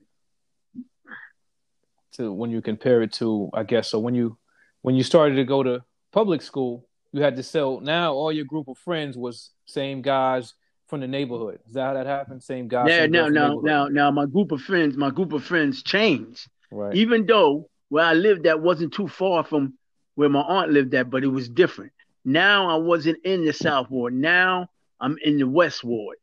To 2.13 2.33
when 2.33 2.51
you 2.51 2.61
compare 2.61 3.01
it 3.01 3.13
to, 3.13 3.49
I 3.53 3.63
guess, 3.63 3.89
so 3.89 3.99
when 3.99 4.15
you 4.15 4.37
when 4.81 4.95
you 4.95 5.03
started 5.03 5.35
to 5.35 5.45
go 5.45 5.63
to 5.63 5.83
public 6.11 6.41
school, 6.41 6.87
you 7.13 7.21
had 7.21 7.37
to 7.37 7.43
sell. 7.43 7.79
Now 7.79 8.13
all 8.13 8.31
your 8.31 8.45
group 8.45 8.67
of 8.67 8.77
friends 8.77 9.15
was 9.15 9.51
same 9.65 10.01
guys 10.01 10.53
from 10.89 11.01
the 11.01 11.07
neighborhood. 11.07 11.59
Is 11.67 11.73
that 11.75 11.83
how 11.83 11.93
that 11.93 12.07
happened? 12.07 12.43
Same 12.43 12.67
guys. 12.67 12.89
Yeah, 12.89 13.03
same 13.03 13.11
now, 13.11 13.19
girls 13.19 13.27
from 13.27 13.33
the 13.33 13.69
now, 13.69 13.83
now, 13.83 13.87
now, 13.87 14.11
my 14.11 14.25
group 14.25 14.51
of 14.51 14.61
friends, 14.61 14.97
my 14.97 15.11
group 15.11 15.33
of 15.33 15.43
friends 15.43 15.83
changed. 15.83 16.47
right? 16.71 16.95
Even 16.95 17.25
though 17.25 17.69
where 17.89 18.05
I 18.05 18.13
lived 18.13 18.43
that 18.43 18.61
wasn't 18.61 18.93
too 18.93 19.07
far 19.07 19.43
from 19.43 19.75
where 20.15 20.29
my 20.29 20.41
aunt 20.41 20.71
lived 20.71 20.93
at, 20.95 21.09
but 21.09 21.23
it 21.23 21.27
was 21.27 21.47
different. 21.47 21.91
Now 22.25 22.69
I 22.69 22.75
wasn't 22.75 23.23
in 23.23 23.45
the 23.45 23.53
South 23.53 23.89
Ward. 23.89 24.13
Now 24.13 24.67
I'm 24.99 25.17
in 25.23 25.37
the 25.37 25.47
West 25.47 25.83
Ward. 25.83 26.17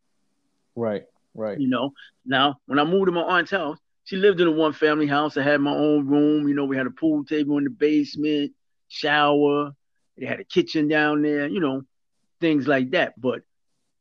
right, 0.75 1.04
right. 1.35 1.58
You 1.58 1.68
know. 1.68 1.92
Now 2.25 2.56
when 2.66 2.78
I 2.78 2.85
moved 2.85 3.06
to 3.06 3.12
my 3.12 3.23
aunt's 3.23 3.52
house, 3.52 3.78
she 4.04 4.16
lived 4.16 4.40
in 4.40 4.49
a 4.49 4.52
one 4.52 4.73
family 4.73 5.06
house. 5.06 5.37
I 5.37 5.42
had 5.42 5.61
my 5.61 5.75
own 5.75 6.06
room. 6.06 6.49
You 6.49 6.54
know, 6.54 6.64
we 6.64 6.76
had 6.76 6.87
a 6.87 6.90
pool 6.90 7.25
table 7.25 7.58
in 7.58 7.64
the 7.64 7.70
basement, 7.70 8.52
shower. 8.88 9.70
They 10.18 10.26
had 10.26 10.40
a 10.40 10.44
kitchen 10.44 10.88
down 10.88 11.23
there. 11.23 11.46
You 11.46 11.61
know, 11.61 11.82
things 12.40 12.68
like 12.68 12.90
that. 12.90 13.20
But 13.20 13.42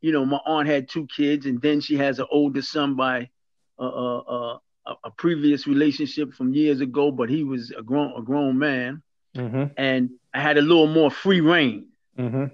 you 0.05 0.12
know, 0.12 0.24
my 0.24 0.39
aunt 0.45 0.67
had 0.67 0.88
two 0.88 1.07
kids, 1.07 1.47
and 1.47 1.59
then 1.65 1.81
she 1.81 1.97
has 1.97 2.19
an 2.19 2.27
older 2.31 2.62
son 2.62 2.95
by 2.95 3.27
uh, 3.79 3.93
uh, 4.03 4.17
uh, 4.19 4.57
a, 4.85 4.93
a 5.05 5.12
previous 5.17 5.65
relationship 5.65 6.31
from 6.31 6.53
years 6.53 6.79
ago, 6.79 7.12
but 7.12 7.27
he 7.27 7.43
was 7.43 7.71
a 7.71 7.81
grown 7.81 8.13
a 8.15 8.21
grown 8.21 8.59
man, 8.59 9.01
Mm-hmm. 9.35 9.65
and 9.75 10.12
I 10.33 10.39
had 10.41 10.57
a 10.57 10.62
little 10.62 10.88
more 10.88 11.12
free 11.12 11.41
reign. 11.41 11.88
Mm-hmm. 12.17 12.45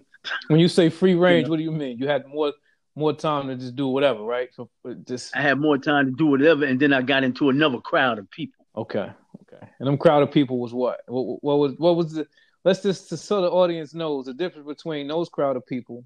When 0.48 0.60
you 0.60 0.68
say 0.68 0.90
free 0.90 1.14
range, 1.14 1.46
know. 1.46 1.52
what 1.52 1.58
do 1.58 1.64
you 1.64 1.72
mean? 1.72 1.98
You 2.00 2.08
had 2.08 2.26
more 2.26 2.54
more 2.96 3.14
time 3.14 3.50
to 3.50 3.56
just 3.56 3.76
do 3.76 3.88
whatever, 3.90 4.22
right? 4.24 4.50
So 4.54 4.70
just 5.06 5.36
I 5.36 5.42
had 5.42 5.60
more 5.60 5.78
time 5.78 6.06
to 6.06 6.12
do 6.12 6.28
whatever, 6.28 6.64
and 6.66 6.80
then 6.80 6.94
I 6.94 7.02
got 7.02 7.24
into 7.26 7.50
another 7.50 7.80
crowd 7.80 8.18
of 8.18 8.32
people. 8.32 8.66
okay, 8.78 9.12
okay. 9.42 9.68
And 9.80 9.88
them 9.88 9.98
crowd 9.98 10.24
of 10.24 10.32
people 10.32 10.58
was 10.58 10.74
what? 10.74 11.02
What, 11.08 11.44
what 11.44 11.58
was 11.60 11.72
what 11.78 11.96
was 11.98 12.14
the 12.14 12.28
let's 12.64 12.82
just 12.82 13.10
so 13.10 13.42
the 13.42 13.52
audience 13.52 13.94
knows 13.94 14.26
the 14.26 14.34
difference 14.34 14.68
between 14.68 15.08
those 15.10 15.28
crowd 15.30 15.58
of 15.58 15.66
people 15.66 16.06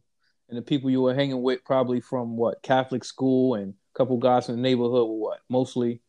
and 0.50 0.58
the 0.58 0.62
people 0.62 0.90
you 0.90 1.02
were 1.02 1.16
hanging 1.16 1.42
with, 1.42 1.64
probably 1.64 2.02
from 2.02 2.38
what 2.38 2.62
Catholic 2.62 3.04
school 3.04 3.56
and 3.56 3.74
a 3.74 3.98
couple 3.98 4.18
guys 4.18 4.50
in 4.50 4.56
the 4.56 4.62
neighborhood 4.62 5.08
were 5.08 5.16
what 5.16 5.40
mostly 5.50 6.02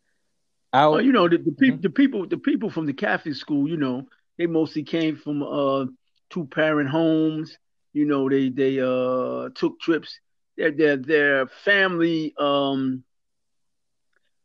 out. 0.72 0.92
Well, 0.92 1.02
you 1.02 1.12
know, 1.12 1.28
the, 1.28 1.38
the 1.38 1.52
people, 1.52 1.78
mm-hmm. 1.78 1.82
the 1.82 1.90
people, 1.90 2.26
the 2.26 2.38
people 2.38 2.70
from 2.70 2.86
the 2.86 2.92
Catholic 2.92 3.34
school, 3.34 3.68
you 3.68 3.76
know, 3.76 4.06
they 4.38 4.46
mostly 4.46 4.82
came 4.82 5.16
from 5.16 5.42
uh 5.42 5.86
two 6.30 6.46
parent 6.46 6.90
homes. 6.90 7.56
You 7.92 8.04
know, 8.04 8.28
they 8.28 8.50
they 8.50 8.80
uh 8.80 9.48
took 9.54 9.80
trips. 9.80 10.18
Their 10.56 10.70
their 10.70 10.96
their 10.96 11.46
family 11.46 12.34
um 12.38 13.04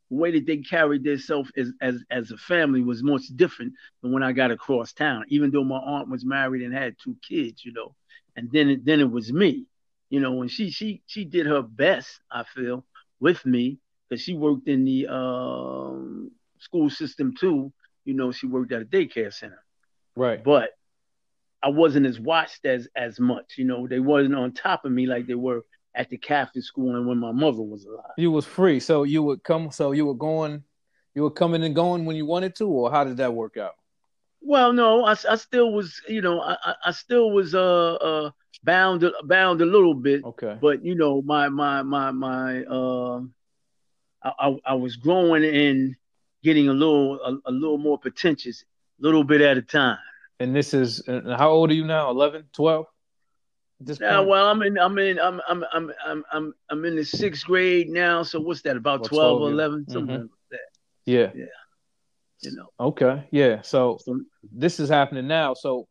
way 0.09 0.31
that 0.31 0.45
they 0.45 0.57
carried 0.57 1.03
themselves 1.03 1.51
as, 1.55 1.71
as 1.81 2.03
as 2.09 2.31
a 2.31 2.37
family 2.37 2.81
was 2.81 3.01
much 3.01 3.23
different 3.35 3.73
than 4.01 4.11
when 4.11 4.23
I 4.23 4.31
got 4.31 4.51
across 4.51 4.93
town. 4.93 5.25
Even 5.29 5.51
though 5.51 5.63
my 5.63 5.77
aunt 5.77 6.09
was 6.09 6.25
married 6.25 6.63
and 6.63 6.73
had 6.73 6.95
two 7.01 7.17
kids, 7.27 7.63
you 7.65 7.73
know, 7.73 7.95
and 8.35 8.51
then 8.51 8.69
it, 8.69 8.85
then 8.85 8.99
it 8.99 9.09
was 9.09 9.31
me, 9.31 9.65
you 10.11 10.19
know, 10.19 10.41
and 10.41 10.51
she 10.51 10.69
she 10.69 11.01
she 11.07 11.25
did 11.25 11.47
her 11.47 11.63
best, 11.63 12.19
I 12.31 12.43
feel, 12.43 12.85
with 13.19 13.45
me 13.45 13.79
because 14.09 14.21
she 14.21 14.35
worked 14.35 14.67
in 14.67 14.85
the 14.85 15.07
um, 15.07 16.31
school 16.59 16.89
system 16.91 17.33
too. 17.39 17.73
You 18.05 18.13
know, 18.13 18.31
she 18.31 18.45
worked 18.45 18.73
at 18.73 18.83
a 18.83 18.85
daycare 18.85 19.33
center, 19.33 19.63
right? 20.15 20.43
But 20.43 20.71
I 21.63 21.69
wasn't 21.69 22.05
as 22.07 22.19
watched 22.19 22.65
as 22.65 22.89
as 22.95 23.19
much. 23.19 23.53
You 23.57 23.65
know, 23.65 23.87
they 23.87 23.99
wasn't 23.99 24.35
on 24.35 24.51
top 24.51 24.85
of 24.85 24.91
me 24.91 25.07
like 25.07 25.27
they 25.27 25.35
were 25.35 25.63
at 25.95 26.09
the 26.09 26.17
Catholic 26.17 26.63
school 26.63 26.95
and 26.95 27.07
when 27.07 27.17
my 27.17 27.31
mother 27.31 27.61
was 27.61 27.85
alive. 27.85 28.13
You 28.17 28.31
was 28.31 28.45
free, 28.45 28.79
so 28.79 29.03
you 29.03 29.23
would 29.23 29.43
come. 29.43 29.71
So 29.71 29.93
you 29.93 30.05
were 30.05 30.13
going, 30.15 30.63
you 31.15 31.23
were 31.23 31.31
coming 31.31 31.63
and 31.63 31.75
going 31.75 32.05
when 32.05 32.17
you 32.17 32.25
wanted 32.25 32.55
to, 32.57 32.67
or 32.67 32.91
how 32.91 33.05
did 33.05 33.17
that 33.17 33.33
work 33.33 33.57
out? 33.57 33.75
Well, 34.41 34.73
no, 34.73 35.05
I, 35.05 35.11
I 35.29 35.35
still 35.35 35.71
was, 35.71 36.01
you 36.07 36.21
know, 36.21 36.41
I, 36.41 36.75
I 36.85 36.91
still 36.91 37.31
was 37.31 37.53
uh 37.55 37.93
uh 37.93 38.31
bound 38.63 39.05
bound 39.23 39.61
a 39.61 39.65
little 39.65 39.93
bit. 39.93 40.23
Okay. 40.23 40.57
But 40.61 40.83
you 40.83 40.95
know, 40.95 41.21
my 41.21 41.49
my 41.49 41.81
my 41.81 42.11
my 42.11 42.63
uh, 42.63 43.21
I 44.23 44.57
I, 44.65 44.73
was 44.75 44.95
growing 44.95 45.43
and 45.43 45.95
getting 46.43 46.69
a 46.69 46.73
little 46.73 47.19
a, 47.21 47.49
a 47.49 47.51
little 47.51 47.77
more 47.77 47.97
pretentious, 47.97 48.63
a 48.99 49.05
little 49.05 49.23
bit 49.23 49.41
at 49.41 49.57
a 49.57 49.61
time. 49.61 49.97
And 50.39 50.55
this 50.55 50.73
is 50.73 51.03
how 51.07 51.49
old 51.51 51.69
are 51.69 51.75
you 51.75 51.85
now? 51.85 52.09
11, 52.09 52.45
12? 52.53 52.85
Yeah, 53.99 54.19
well, 54.19 54.47
I'm 54.47 54.61
in, 54.61 54.77
I'm 54.77 54.97
in, 54.97 55.19
I'm, 55.19 55.41
I'm, 55.47 55.63
I'm, 55.71 55.91
I'm, 56.05 56.23
I'm, 56.31 56.53
I'm 56.69 56.85
in 56.85 56.95
the 56.95 57.05
sixth 57.05 57.45
grade 57.45 57.89
now. 57.89 58.23
So 58.23 58.39
what's 58.39 58.61
that? 58.63 58.77
About 58.77 59.03
12, 59.05 59.09
12 59.09 59.41
or 59.41 59.51
11, 59.51 59.85
yeah. 59.87 59.93
something 59.93 60.15
mm-hmm. 60.15 60.21
like 60.23 60.29
that. 60.51 60.59
Yeah. 61.05 61.31
Yeah. 61.35 61.45
You 62.41 62.55
know. 62.55 62.69
Okay. 62.79 63.27
Yeah. 63.31 63.61
So, 63.61 63.99
so 64.01 64.19
this 64.51 64.79
is 64.79 64.89
happening 64.89 65.27
now. 65.27 65.53
So, 65.53 65.87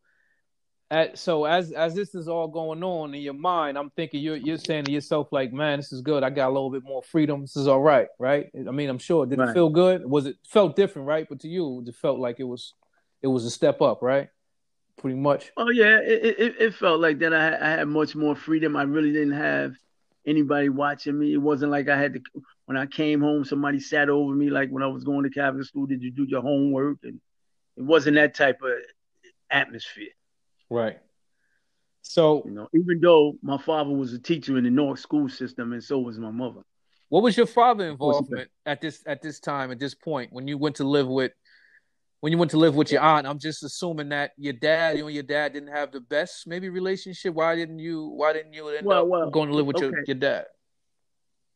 at, 0.91 1.17
so 1.17 1.45
as 1.45 1.71
as 1.71 1.95
this 1.95 2.13
is 2.13 2.27
all 2.27 2.47
going 2.47 2.83
on 2.83 3.15
in 3.15 3.21
your 3.21 3.33
mind, 3.33 3.77
I'm 3.77 3.89
thinking 3.91 4.21
you're 4.21 4.35
you're 4.35 4.57
saying 4.57 4.83
to 4.85 4.91
yourself 4.91 5.29
like, 5.31 5.51
man, 5.51 5.79
this 5.79 5.91
is 5.91 6.01
good. 6.01 6.23
I 6.23 6.29
got 6.29 6.49
a 6.49 6.53
little 6.53 6.69
bit 6.69 6.83
more 6.83 7.01
freedom. 7.01 7.41
This 7.41 7.55
is 7.55 7.67
all 7.67 7.81
right, 7.81 8.07
right? 8.19 8.47
I 8.55 8.71
mean, 8.71 8.89
I'm 8.89 8.99
sure. 8.99 9.23
It 9.23 9.29
Did 9.29 9.39
right. 9.39 9.49
it 9.49 9.53
feel 9.53 9.69
good? 9.69 10.05
Was 10.05 10.27
it 10.27 10.37
felt 10.47 10.75
different, 10.75 11.07
right? 11.07 11.25
But 11.27 11.39
to 11.39 11.47
you, 11.47 11.83
it 11.87 11.95
felt 11.95 12.19
like 12.19 12.39
it 12.39 12.43
was 12.43 12.73
it 13.21 13.27
was 13.27 13.45
a 13.45 13.51
step 13.51 13.81
up, 13.81 14.01
right? 14.01 14.29
pretty 15.01 15.17
much. 15.17 15.51
Oh 15.57 15.69
yeah, 15.69 15.99
it, 15.99 16.39
it, 16.39 16.55
it 16.59 16.75
felt 16.75 17.01
like 17.01 17.19
that. 17.19 17.33
I, 17.33 17.43
had, 17.43 17.53
I 17.61 17.69
had 17.71 17.87
much 17.87 18.15
more 18.15 18.35
freedom. 18.35 18.75
I 18.75 18.83
really 18.83 19.11
didn't 19.11 19.33
have 19.33 19.73
anybody 20.25 20.69
watching 20.69 21.17
me. 21.17 21.33
It 21.33 21.41
wasn't 21.41 21.71
like 21.71 21.89
I 21.89 21.97
had 21.97 22.13
to. 22.13 22.21
When 22.65 22.77
I 22.77 22.85
came 22.85 23.19
home, 23.19 23.43
somebody 23.43 23.79
sat 23.79 24.09
over 24.09 24.33
me. 24.33 24.49
Like 24.49 24.69
when 24.69 24.83
I 24.83 24.87
was 24.87 25.03
going 25.03 25.23
to 25.23 25.29
Catholic 25.29 25.65
school, 25.65 25.87
did 25.87 26.01
you 26.01 26.11
do 26.11 26.23
your 26.23 26.41
homework? 26.41 26.99
And 27.03 27.19
it 27.75 27.83
wasn't 27.83 28.15
that 28.15 28.35
type 28.35 28.61
of 28.61 28.71
atmosphere. 29.49 30.13
Right. 30.71 30.99
So 32.01 32.43
you 32.45 32.51
know, 32.51 32.67
even 32.73 32.99
though 33.01 33.33
my 33.43 33.57
father 33.57 33.91
was 33.91 34.13
a 34.13 34.19
teacher 34.19 34.57
in 34.57 34.63
the 34.63 34.69
Newark 34.69 34.97
school 34.97 35.29
system, 35.29 35.73
and 35.73 35.83
so 35.83 35.99
was 35.99 36.17
my 36.17 36.31
mother. 36.31 36.61
What 37.09 37.23
was 37.23 37.35
your 37.35 37.45
father 37.45 37.89
involvement 37.89 38.49
at 38.65 38.81
this 38.81 39.03
at 39.05 39.21
this 39.21 39.39
time 39.39 39.71
at 39.71 39.79
this 39.79 39.93
point 39.93 40.31
when 40.31 40.47
you 40.47 40.57
went 40.57 40.77
to 40.77 40.85
live 40.85 41.07
with 41.07 41.33
when 42.21 42.31
you 42.31 42.37
went 42.37 42.51
to 42.51 42.57
live 42.57 42.75
with 42.75 42.91
your 42.91 43.01
aunt, 43.01 43.27
I'm 43.27 43.39
just 43.39 43.63
assuming 43.63 44.09
that 44.09 44.31
your 44.37 44.53
dad, 44.53 44.97
you 44.97 45.07
and 45.07 45.13
your 45.13 45.23
dad 45.23 45.53
didn't 45.53 45.73
have 45.73 45.91
the 45.91 45.99
best 45.99 46.47
maybe 46.47 46.69
relationship. 46.69 47.33
Why 47.33 47.55
didn't 47.55 47.79
you? 47.79 48.05
Why 48.05 48.31
didn't 48.31 48.53
you 48.53 48.69
end 48.69 48.85
well, 48.85 49.01
up 49.01 49.07
well, 49.07 49.29
going 49.29 49.49
to 49.49 49.55
live 49.55 49.65
with 49.65 49.77
okay. 49.77 49.87
your, 49.87 50.03
your 50.07 50.15
dad? 50.15 50.45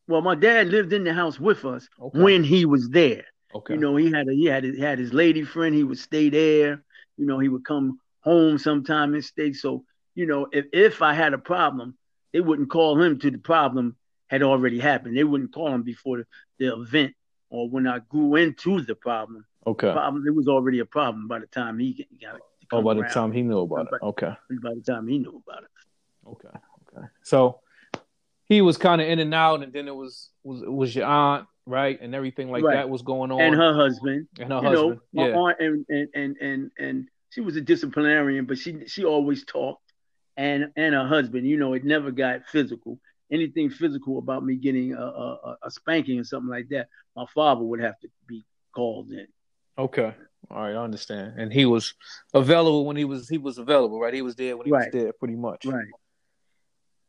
Well, 0.08 0.20
my 0.20 0.34
dad 0.34 0.68
lived 0.68 0.92
in 0.92 1.04
the 1.04 1.14
house 1.14 1.40
with 1.40 1.64
us 1.64 1.88
okay. 2.00 2.20
when 2.20 2.44
he 2.44 2.66
was 2.66 2.90
there. 2.90 3.24
Okay. 3.54 3.74
You 3.74 3.80
know, 3.80 3.96
he 3.96 4.10
had 4.10 4.28
a 4.28 4.32
he 4.32 4.44
had 4.44 4.64
he 4.64 4.80
had 4.80 4.98
his 4.98 5.12
lady 5.14 5.42
friend. 5.44 5.74
He 5.74 5.84
would 5.84 5.98
stay 5.98 6.28
there. 6.28 6.82
You 7.16 7.26
know, 7.26 7.38
he 7.38 7.48
would 7.48 7.64
come 7.64 7.98
home 8.26 8.58
sometime 8.58 9.14
and 9.14 9.24
stay. 9.24 9.54
So, 9.54 9.84
you 10.14 10.26
know, 10.26 10.48
if 10.52 10.66
if 10.72 11.00
I 11.00 11.14
had 11.14 11.32
a 11.32 11.38
problem, 11.38 11.96
they 12.34 12.40
wouldn't 12.40 12.68
call 12.68 13.00
him 13.00 13.18
to 13.20 13.30
the 13.30 13.38
problem 13.38 13.96
had 14.26 14.42
already 14.42 14.78
happened. 14.78 15.16
They 15.16 15.24
wouldn't 15.24 15.54
call 15.54 15.72
him 15.72 15.82
before 15.82 16.18
the, 16.18 16.26
the 16.58 16.74
event 16.74 17.14
or 17.48 17.70
when 17.70 17.86
I 17.86 18.00
grew 18.00 18.34
into 18.34 18.82
the 18.82 18.96
problem 18.96 19.46
Okay. 19.66 19.92
Problem, 19.92 20.26
it 20.26 20.34
was 20.34 20.46
already 20.46 20.78
a 20.78 20.84
problem 20.84 21.26
by 21.26 21.40
the 21.40 21.46
time 21.46 21.78
he 21.78 22.06
got. 22.22 22.40
Oh, 22.72 22.82
by 22.82 22.94
the 22.94 23.00
around. 23.00 23.12
time 23.12 23.32
he 23.32 23.42
knew 23.42 23.60
about 23.60 23.88
it. 23.92 24.02
Okay. 24.02 24.32
By 24.62 24.74
the 24.74 24.80
time 24.80 25.08
he 25.08 25.18
knew 25.18 25.42
about 25.46 25.64
it. 25.64 25.70
Okay. 26.28 26.58
Okay. 26.96 27.06
So 27.22 27.60
he 28.44 28.60
was 28.60 28.76
kind 28.76 29.00
of 29.00 29.08
in 29.08 29.18
and 29.18 29.34
out, 29.34 29.62
and 29.62 29.72
then 29.72 29.88
it 29.88 29.94
was 29.94 30.30
was 30.44 30.62
it 30.62 30.72
was 30.72 30.94
your 30.94 31.06
aunt, 31.06 31.46
right, 31.64 32.00
and 32.00 32.14
everything 32.14 32.50
like 32.50 32.62
right. 32.62 32.74
that 32.74 32.88
was 32.88 33.02
going 33.02 33.32
on, 33.32 33.40
and 33.40 33.54
her 33.54 33.74
husband, 33.74 34.28
and 34.38 34.52
her 34.52 34.60
you 34.60 34.68
husband. 34.68 35.00
Know, 35.12 35.26
yeah. 35.26 35.34
aunt 35.34 35.56
and, 35.60 35.86
and 35.88 36.08
and 36.14 36.36
and 36.40 36.70
and 36.78 37.08
she 37.30 37.40
was 37.40 37.56
a 37.56 37.60
disciplinarian, 37.60 38.46
but 38.46 38.58
she 38.58 38.86
she 38.86 39.04
always 39.04 39.44
talked, 39.44 39.92
and 40.36 40.70
and 40.76 40.94
her 40.94 41.06
husband, 41.06 41.46
you 41.46 41.56
know, 41.56 41.74
it 41.74 41.84
never 41.84 42.10
got 42.10 42.46
physical. 42.46 42.98
Anything 43.30 43.70
physical 43.70 44.18
about 44.18 44.44
me 44.44 44.54
getting 44.54 44.94
a, 44.94 45.00
a, 45.00 45.56
a 45.64 45.70
spanking 45.70 46.20
or 46.20 46.24
something 46.24 46.48
like 46.48 46.68
that, 46.68 46.88
my 47.16 47.26
father 47.34 47.64
would 47.64 47.80
have 47.80 47.98
to 48.00 48.08
be 48.28 48.44
called 48.72 49.10
in. 49.10 49.26
Okay. 49.76 50.14
All 50.48 50.62
right, 50.62 50.74
I 50.74 50.76
understand. 50.76 51.40
And 51.40 51.52
he 51.52 51.66
was 51.66 51.94
available 52.32 52.86
when 52.86 52.96
he 52.96 53.04
was 53.04 53.28
he 53.28 53.38
was 53.38 53.58
available, 53.58 53.98
right? 53.98 54.14
He 54.14 54.22
was 54.22 54.36
there 54.36 54.56
when 54.56 54.66
he 54.66 54.72
right. 54.72 54.92
was 54.92 55.02
there, 55.02 55.12
pretty 55.12 55.34
much. 55.34 55.64
Right. 55.64 55.86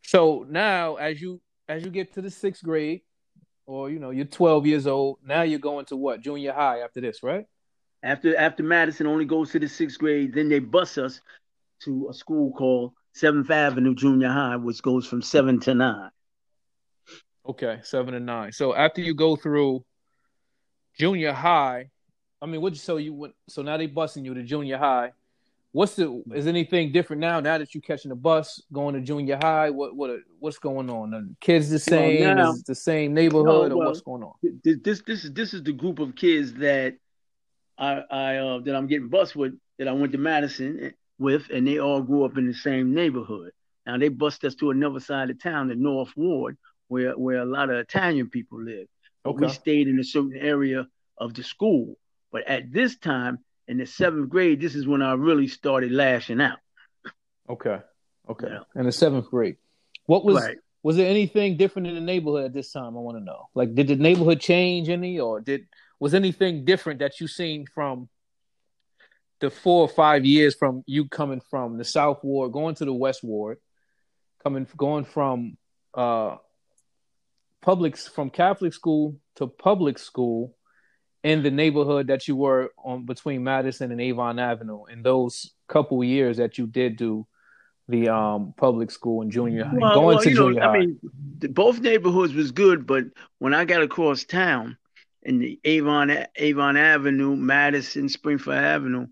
So 0.03 0.45
now, 0.49 0.95
as 0.95 1.21
you 1.21 1.39
as 1.69 1.83
you 1.83 1.91
get 1.91 2.13
to 2.13 2.21
the 2.21 2.31
sixth 2.31 2.63
grade, 2.63 3.01
or 3.67 3.89
you 3.89 3.99
know, 3.99 4.09
you're 4.09 4.25
12 4.25 4.65
years 4.65 4.87
old. 4.87 5.19
Now 5.23 5.43
you're 5.43 5.59
going 5.59 5.85
to 5.85 5.97
what? 5.97 6.21
Junior 6.21 6.53
high 6.53 6.79
after 6.79 7.01
this, 7.01 7.21
right? 7.21 7.45
After 8.07 8.37
after 8.37 8.63
Madison 8.63 9.05
only 9.05 9.25
goes 9.25 9.51
to 9.51 9.59
the 9.59 9.67
sixth 9.67 9.99
grade, 9.99 10.33
then 10.33 10.47
they 10.47 10.59
bus 10.59 10.97
us 10.97 11.19
to 11.83 12.07
a 12.09 12.13
school 12.13 12.53
called 12.53 12.93
Seventh 13.13 13.51
Avenue 13.51 13.93
Junior 13.93 14.29
High, 14.29 14.55
which 14.55 14.81
goes 14.81 15.05
from 15.05 15.21
seven 15.21 15.59
to 15.61 15.75
nine. 15.75 16.09
Okay, 17.45 17.79
seven 17.83 18.13
to 18.13 18.21
nine. 18.21 18.53
So 18.53 18.73
after 18.73 19.01
you 19.01 19.13
go 19.13 19.35
through 19.35 19.83
junior 20.97 21.33
high, 21.33 21.89
I 22.41 22.45
mean, 22.45 22.61
what 22.61 22.77
so 22.77 22.95
you 22.95 23.13
went 23.13 23.33
so 23.49 23.61
now 23.61 23.75
they 23.75 23.89
busing 23.89 24.23
you 24.23 24.33
to 24.33 24.43
junior 24.43 24.77
high. 24.77 25.11
What's 25.73 25.97
the 25.97 26.23
is 26.33 26.47
anything 26.47 26.93
different 26.93 27.19
now? 27.19 27.41
Now 27.41 27.57
that 27.57 27.75
you're 27.75 27.81
catching 27.81 28.07
the 28.07 28.15
bus 28.15 28.63
going 28.71 28.95
to 28.95 29.01
junior 29.01 29.37
high, 29.41 29.69
what 29.69 29.97
what 29.97 30.11
what's 30.39 30.59
going 30.59 30.89
on? 30.89 31.11
The 31.11 31.35
kids 31.41 31.69
the 31.69 31.77
same? 31.77 32.21
Well, 32.21 32.35
now, 32.35 32.51
is 32.53 32.63
the 32.63 32.73
same 32.73 33.13
neighborhood, 33.13 33.69
no, 33.69 33.77
well, 33.77 33.83
or 33.83 33.85
what's 33.87 34.01
going 34.01 34.23
on? 34.23 34.31
This 34.63 35.01
this 35.05 35.25
is 35.25 35.33
this 35.33 35.53
is 35.53 35.61
the 35.61 35.73
group 35.73 35.99
of 35.99 36.15
kids 36.15 36.53
that 36.53 36.95
I 37.77 38.03
I 38.09 38.37
uh, 38.37 38.59
that 38.59 38.75
I'm 38.75 38.87
getting 38.87 39.09
bus 39.09 39.35
with 39.35 39.53
that 39.79 39.87
I 39.87 39.91
went 39.91 40.11
to 40.13 40.17
Madison 40.17 40.93
with, 41.19 41.49
and 41.53 41.67
they 41.67 41.79
all 41.79 42.01
grew 42.01 42.25
up 42.25 42.37
in 42.37 42.47
the 42.47 42.53
same 42.53 42.93
neighborhood. 42.93 43.51
Now 43.85 43.97
they 43.97 44.09
bust 44.09 44.43
us 44.43 44.55
to 44.55 44.71
another 44.71 44.99
side 44.99 45.29
of 45.29 45.41
town, 45.41 45.67
the 45.67 45.75
North 45.75 46.11
Ward, 46.15 46.57
where 46.87 47.13
where 47.13 47.39
a 47.39 47.45
lot 47.45 47.69
of 47.69 47.77
Italian 47.77 48.29
people 48.29 48.61
live. 48.61 48.87
Okay. 49.25 49.45
We 49.45 49.51
stayed 49.51 49.87
in 49.87 49.99
a 49.99 50.03
certain 50.03 50.37
area 50.37 50.87
of 51.17 51.33
the 51.33 51.43
school 51.43 51.97
but 52.31 52.47
at 52.47 52.71
this 52.71 52.97
time 52.97 53.39
in 53.67 53.77
the 53.77 53.85
seventh 53.85 54.29
grade, 54.29 54.61
this 54.61 54.75
is 54.75 54.87
when 54.87 55.01
I 55.01 55.13
really 55.13 55.47
started 55.47 55.91
lashing 55.91 56.41
out. 56.41 56.59
Okay. 57.49 57.79
Okay. 58.29 58.47
Yeah. 58.47 58.59
In 58.75 58.85
the 58.85 58.91
seventh 58.91 59.29
grade. 59.29 59.57
What 60.05 60.25
was 60.25 60.35
right. 60.35 60.57
was 60.83 60.97
there 60.97 61.09
anything 61.09 61.57
different 61.57 61.87
in 61.87 61.95
the 61.95 62.01
neighborhood 62.01 62.45
at 62.45 62.53
this 62.53 62.71
time? 62.71 62.97
I 62.97 62.99
want 62.99 63.17
to 63.17 63.23
know. 63.23 63.49
Like 63.55 63.73
did 63.73 63.87
the 63.87 63.95
neighborhood 63.95 64.39
change 64.39 64.89
any 64.89 65.19
or 65.19 65.39
did 65.41 65.67
was 65.99 66.13
anything 66.13 66.65
different 66.65 66.99
that 66.99 67.19
you 67.19 67.27
seen 67.27 67.65
from 67.65 68.09
the 69.39 69.49
four 69.49 69.81
or 69.81 69.87
five 69.87 70.25
years 70.25 70.55
from 70.55 70.83
you 70.87 71.07
coming 71.07 71.41
from 71.49 71.77
the 71.77 71.83
South 71.83 72.23
Ward, 72.23 72.51
going 72.51 72.75
to 72.75 72.85
the 72.85 72.93
West 72.93 73.23
Ward, 73.23 73.57
coming 74.43 74.67
going 74.75 75.05
from 75.05 75.57
uh 75.93 76.37
public 77.61 77.97
from 77.97 78.29
Catholic 78.29 78.73
school 78.73 79.17
to 79.35 79.47
public 79.47 79.99
school 79.99 80.55
in 81.23 81.43
the 81.43 81.51
neighborhood 81.51 82.07
that 82.07 82.27
you 82.27 82.35
were 82.35 82.71
on 82.83 83.05
between 83.05 83.43
Madison 83.43 83.91
and 83.91 83.99
Avon 83.99 84.39
Avenue 84.39 84.85
in 84.85 85.01
those 85.01 85.51
couple 85.67 86.03
years 86.03 86.37
that 86.37 86.57
you 86.57 86.67
did 86.67 86.97
do 86.97 87.27
the 87.89 88.09
um, 88.09 88.53
public 88.57 88.91
school 88.91 89.21
and 89.21 89.31
junior 89.31 89.65
high, 89.65 89.77
well, 89.77 89.93
going 89.93 90.15
well, 90.15 90.23
to 90.23 90.33
junior 90.33 90.59
know, 90.59 90.67
high. 90.67 90.75
I 90.75 90.79
mean, 90.79 90.99
both 91.51 91.79
neighborhoods 91.79 92.33
was 92.33 92.51
good, 92.51 92.85
but 92.85 93.05
when 93.39 93.53
I 93.53 93.65
got 93.65 93.81
across 93.81 94.23
town 94.23 94.77
in 95.27 95.39
the 95.39 95.59
Avon 95.65 96.25
Avon 96.37 96.77
Avenue, 96.77 97.35
Madison, 97.35 98.07
Springfield 98.07 98.55
Avenue 98.57 99.07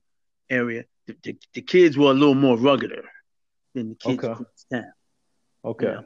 area, 0.49 0.85
the, 1.07 1.15
the, 1.21 1.37
the 1.53 1.61
kids 1.61 1.97
were 1.97 2.11
a 2.11 2.13
little 2.13 2.33
more 2.35 2.55
ruggeder 2.57 3.03
than 3.73 3.89
the 3.89 3.95
kids 3.95 4.23
Okay. 4.23 4.31
across 4.31 4.65
town. 4.71 4.93
Okay. 5.65 5.87
Yeah. 5.87 6.01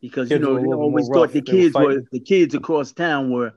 Because 0.00 0.28
Kids 0.28 0.40
you 0.42 0.46
know 0.46 0.58
they 0.60 0.66
always 0.66 1.08
rough. 1.08 1.14
thought 1.14 1.32
the 1.32 1.40
They 1.40 1.52
were 1.52 1.58
kids 1.62 1.74
were, 1.74 2.02
the 2.10 2.20
kids 2.20 2.54
across 2.54 2.92
town 2.92 3.30
were 3.32 3.52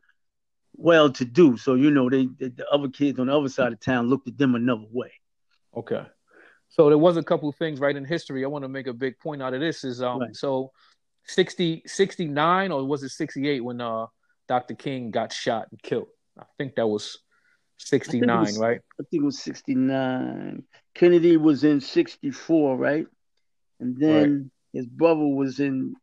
well 0.75 1.09
to 1.11 1.25
do. 1.25 1.57
So 1.57 1.73
you 1.73 1.89
know 1.89 2.09
they, 2.11 2.27
the 2.27 2.49
the 2.49 2.69
other 2.69 2.89
kids 2.89 3.17
on 3.19 3.27
the 3.27 3.35
other 3.37 3.49
side 3.49 3.73
of 3.73 3.79
town 3.79 4.07
looked 4.07 4.27
at 4.27 4.37
them 4.37 4.53
another 4.53 4.85
way. 4.91 5.11
Okay. 5.75 6.05
So 6.69 6.89
there 6.89 6.97
was 6.97 7.17
a 7.17 7.23
couple 7.23 7.49
of 7.49 7.55
things 7.55 7.79
right 7.79 7.95
in 7.95 8.05
history. 8.05 8.45
I 8.45 8.47
want 8.47 8.63
to 8.63 8.69
make 8.69 8.85
a 8.87 8.93
big 8.93 9.17
point 9.17 9.41
out 9.41 9.55
of 9.55 9.59
this 9.61 9.83
is 9.83 10.01
um 10.03 10.19
Right. 10.19 10.35
so 10.35 10.71
60 11.25 11.81
69 11.87 12.71
or 12.71 12.85
was 12.85 13.01
it 13.03 13.09
68 13.09 13.61
when 13.63 13.81
uh 13.81 14.05
Dr. 14.47 14.75
King 14.75 15.11
got 15.11 15.31
shot 15.31 15.67
and 15.71 15.81
killed? 15.81 16.07
I 16.39 16.45
think 16.57 16.75
that 16.75 16.87
was 16.87 17.19
69, 17.77 18.39
was- 18.39 18.59
right? 18.59 18.81
I 18.99 19.03
think 19.09 19.23
it 19.23 19.25
was 19.25 19.39
69. 19.39 20.63
Kennedy 20.93 21.37
was 21.37 21.63
in 21.63 21.81
64, 21.81 22.77
right? 22.77 23.07
And 23.79 23.97
then 23.97 24.51
his 24.73 24.87
brother 24.87 25.25
was 25.25 25.59
in 25.59 25.95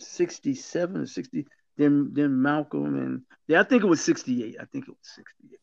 67 0.00 1.06
60. 1.06 1.46
Then 1.76 2.10
then 2.12 2.40
Malcolm 2.40 2.98
and 2.98 3.22
yeah, 3.46 3.60
I 3.60 3.64
think 3.64 3.82
it 3.82 3.86
was 3.86 4.04
68. 4.04 4.56
I 4.60 4.64
think 4.66 4.84
it 4.88 4.90
was 4.90 4.98
68. 5.14 5.58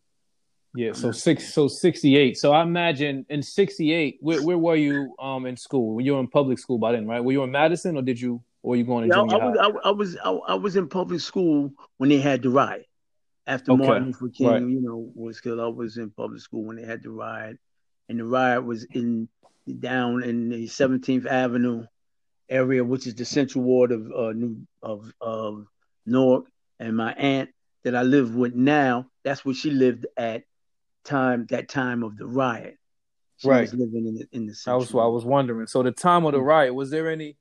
Yeah, 0.74 0.94
so 0.94 1.12
six 1.12 1.54
so 1.54 1.68
68. 1.68 2.38
So 2.38 2.54
I 2.54 2.64
imagine 2.64 3.26
in 3.30 3.44
68 3.44 4.18
where, 4.22 4.42
where 4.42 4.58
were 4.58 4.76
you 4.76 5.16
um 5.20 5.46
in 5.46 5.58
school? 5.58 5.96
Were 5.96 6.02
you 6.02 6.14
were 6.14 6.20
in 6.20 6.28
public 6.28 6.60
school 6.60 6.78
by 6.78 6.94
then, 6.94 7.08
right? 7.08 7.24
Were 7.24 7.34
you 7.34 7.44
in 7.44 7.52
Madison 7.52 7.98
or 7.98 8.02
did 8.02 8.20
you 8.20 8.42
or 8.64 8.76
you 8.76 8.84
going 8.84 9.10
to 9.10 9.16
Yeah, 9.16 9.22
I, 9.22 9.28
junior 9.28 9.42
I 9.42 9.48
was? 9.48 9.58
I, 9.84 9.90
I 9.90 9.92
was 9.92 10.18
I, 10.24 10.30
I 10.32 10.54
was 10.56 10.76
in 10.76 10.88
public 10.88 11.22
school 11.22 11.72
when 11.98 12.10
they 12.10 12.20
had 12.20 12.42
the 12.44 12.50
riot. 12.50 12.86
After 13.48 13.72
Okay, 13.72 13.84
Martin 13.88 14.08
Luther 14.08 14.30
King, 14.30 14.48
right. 14.48 14.62
you 14.62 14.82
know, 14.82 15.12
was 15.16 15.42
killed. 15.42 15.60
I 15.60 15.68
was 15.68 15.98
in 15.98 16.12
public 16.12 16.42
school 16.42 16.64
when 16.64 16.76
they 16.78 16.86
had 16.86 17.02
the 17.04 17.10
riot, 17.10 17.58
and 18.08 18.20
the 18.20 18.26
riot 18.26 18.64
was 18.64 18.84
in 18.94 19.28
down 19.80 20.24
in 20.24 20.50
the 20.50 20.68
17th 20.68 21.26
Avenue 21.26 21.86
area, 22.50 22.84
which 22.84 23.08
is 23.08 23.16
the 23.16 23.26
central 23.26 23.64
ward 23.64 23.92
of 23.92 24.12
uh, 24.12 24.32
New 24.34 24.58
of 24.84 25.12
of 25.20 25.66
Newark. 26.06 26.46
And 26.80 26.96
my 26.98 27.14
aunt 27.14 27.50
that 27.84 27.96
I 27.96 28.04
live 28.04 28.36
with 28.36 28.54
now, 28.56 29.08
that's 29.24 29.44
where 29.44 29.56
she 29.56 29.72
lived 29.72 30.06
at 30.18 30.44
time 31.04 31.48
that 31.50 31.68
time 31.68 32.04
of 32.04 32.18
the 32.18 32.28
riot. 32.28 32.78
She 33.38 33.48
Right. 33.50 33.62
was 33.62 33.74
living 33.74 34.06
in 34.08 34.16
the 34.16 34.28
in 34.32 34.46
the 34.46 34.54
I 34.54 34.56
central. 34.56 34.80
was 34.80 34.92
I 34.94 35.08
was 35.08 35.26
wondering. 35.26 35.66
So 35.66 35.82
the 35.82 35.92
time 35.92 36.26
of 36.26 36.34
the 36.34 36.42
riot, 36.42 36.76
was 36.76 36.92
there 36.92 37.10
any 37.10 37.38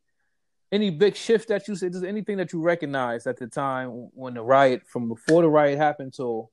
any 0.72 0.90
big 0.90 1.16
shift 1.16 1.48
that 1.48 1.66
you 1.68 1.74
said? 1.74 1.92
There 1.92 2.08
anything 2.08 2.36
that 2.38 2.52
you 2.52 2.60
recognized 2.60 3.26
at 3.26 3.38
the 3.38 3.46
time 3.46 4.08
when 4.14 4.34
the 4.34 4.42
riot, 4.42 4.82
from 4.86 5.08
before 5.08 5.42
the 5.42 5.48
riot 5.48 5.78
happened 5.78 6.14
till 6.14 6.50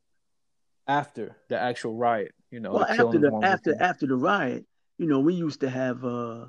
after 0.88 1.36
the 1.50 1.60
actual 1.60 1.96
riot? 1.96 2.34
You 2.52 2.60
know, 2.60 2.72
well 2.74 2.86
the 2.86 2.92
after 2.92 3.20
the 3.20 3.40
after 3.44 3.82
after 3.82 4.08
the 4.08 4.16
riot 4.16 4.66
you 4.98 5.06
know 5.06 5.20
we 5.20 5.34
used 5.34 5.62
to 5.62 5.70
have 5.70 6.04
uh 6.04 6.46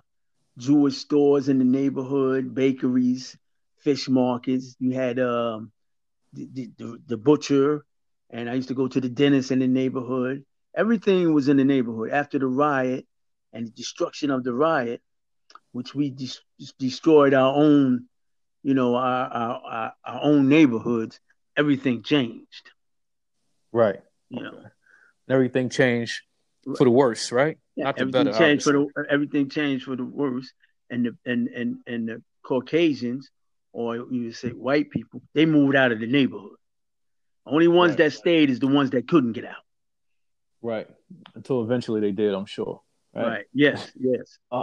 jewish 0.56 0.96
stores 0.96 1.48
in 1.48 1.58
the 1.58 1.64
neighborhood 1.64 2.54
bakeries 2.54 3.36
fish 3.78 4.08
markets 4.08 4.74
you 4.80 4.92
had 4.92 5.18
um 5.18 5.70
the, 6.32 6.70
the, 6.76 6.98
the 7.06 7.16
butcher 7.16 7.84
and 8.30 8.50
i 8.50 8.54
used 8.54 8.68
to 8.68 8.74
go 8.74 8.88
to 8.88 9.00
the 9.00 9.08
dentist 9.08 9.50
in 9.50 9.60
the 9.60 9.68
neighborhood 9.68 10.44
everything 10.74 11.32
was 11.32 11.48
in 11.48 11.56
the 11.56 11.64
neighborhood 11.64 12.10
after 12.10 12.38
the 12.38 12.46
riot 12.46 13.06
and 13.52 13.66
the 13.66 13.70
destruction 13.70 14.30
of 14.30 14.44
the 14.44 14.52
riot 14.52 15.00
which 15.72 15.94
we 15.94 16.10
des- 16.10 16.40
destroyed 16.78 17.34
our 17.34 17.54
own 17.54 18.06
you 18.62 18.74
know 18.74 18.94
our, 18.96 19.26
our 19.28 19.62
our 19.64 19.92
our 20.04 20.20
own 20.22 20.48
neighborhoods 20.48 21.20
everything 21.56 22.02
changed 22.02 22.70
right. 23.72 24.00
you 24.30 24.42
know 24.42 24.64
Everything 25.30 25.68
changed 25.68 26.22
for 26.78 26.84
the 26.84 26.90
worse, 26.90 27.32
right? 27.32 27.58
Yeah, 27.76 27.84
Not 27.84 27.96
the 27.96 28.00
everything 28.00 28.24
better. 28.24 28.38
changed 28.38 28.64
for 28.64 28.72
the 28.72 28.86
everything 29.10 29.50
changed 29.50 29.84
for 29.84 29.94
the 29.94 30.02
worse, 30.04 30.50
and 30.88 31.04
the 31.04 31.16
and 31.30 31.48
and 31.48 31.76
and 31.86 32.08
the 32.08 32.22
Caucasians, 32.42 33.28
or 33.74 33.96
you 33.96 34.24
would 34.24 34.36
say 34.36 34.48
white 34.52 34.88
people, 34.90 35.20
they 35.34 35.44
moved 35.44 35.76
out 35.76 35.92
of 35.92 36.00
the 36.00 36.06
neighborhood. 36.06 36.56
Only 37.44 37.68
ones 37.68 37.90
Right. 37.90 37.98
that 37.98 38.12
stayed 38.14 38.48
is 38.48 38.58
the 38.58 38.68
ones 38.68 38.88
that 38.92 39.06
couldn't 39.06 39.32
get 39.32 39.44
out. 39.44 39.62
right. 40.62 40.88
Until 41.34 41.62
eventually 41.62 42.00
they 42.00 42.12
did, 42.12 42.32
I'm 42.32 42.46
sure. 42.46 42.80
Right? 43.14 43.26
Right. 43.26 43.44
Yes. 43.52 43.92
Yes. 44.00 44.38
Uh, 44.50 44.62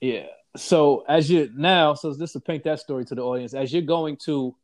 yeah. 0.00 0.28
So 0.58 1.04
as 1.08 1.30
you 1.30 1.50
now, 1.54 1.94
so 1.94 2.16
just 2.16 2.32
to 2.34 2.40
paint 2.40 2.64
that 2.64 2.80
story 2.80 3.04
to 3.06 3.14
the 3.14 3.22
audience, 3.22 3.54
as 3.54 3.72
you're 3.72 3.82
going 3.82 4.16
to 4.24 4.54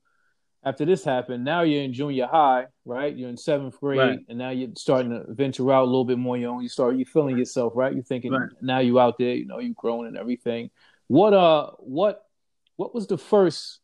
after 0.67 0.87
this 0.87 1.05
happened, 1.05 1.45
now 1.45 1.61
you're 1.61 1.83
in 1.83 1.93
junior 1.93 2.27
high, 2.27 2.67
right? 2.87 3.15
You're 3.15 3.29
in 3.29 3.37
seventh 3.37 3.79
grade, 3.79 3.99
Right. 3.99 4.19
and 4.31 4.39
now 4.39 4.49
you're 4.49 4.71
starting 4.79 5.11
to 5.11 5.25
venture 5.33 5.71
out 5.71 5.83
a 5.83 5.85
little 5.85 6.07
bit 6.07 6.19
more. 6.19 6.39
You 6.39 6.47
know, 6.47 6.61
you 6.61 6.71
start 6.71 6.97
you 6.97 7.05
feeling 7.05 7.37
yourself, 7.37 7.75
right? 7.77 7.93
You're 7.93 8.03
thinking 8.03 8.33
Right. 8.33 8.49
now 8.63 8.79
you're 8.79 8.99
out 8.99 9.19
there, 9.19 9.35
you 9.35 9.45
know, 9.47 9.59
you've 9.59 9.77
grown 9.77 10.07
and 10.07 10.17
everything. 10.17 10.71
What 11.07 11.35
uh, 11.35 11.73
what 11.79 12.25
what 12.77 12.95
was 12.95 13.07
the 13.07 13.19
first 13.19 13.81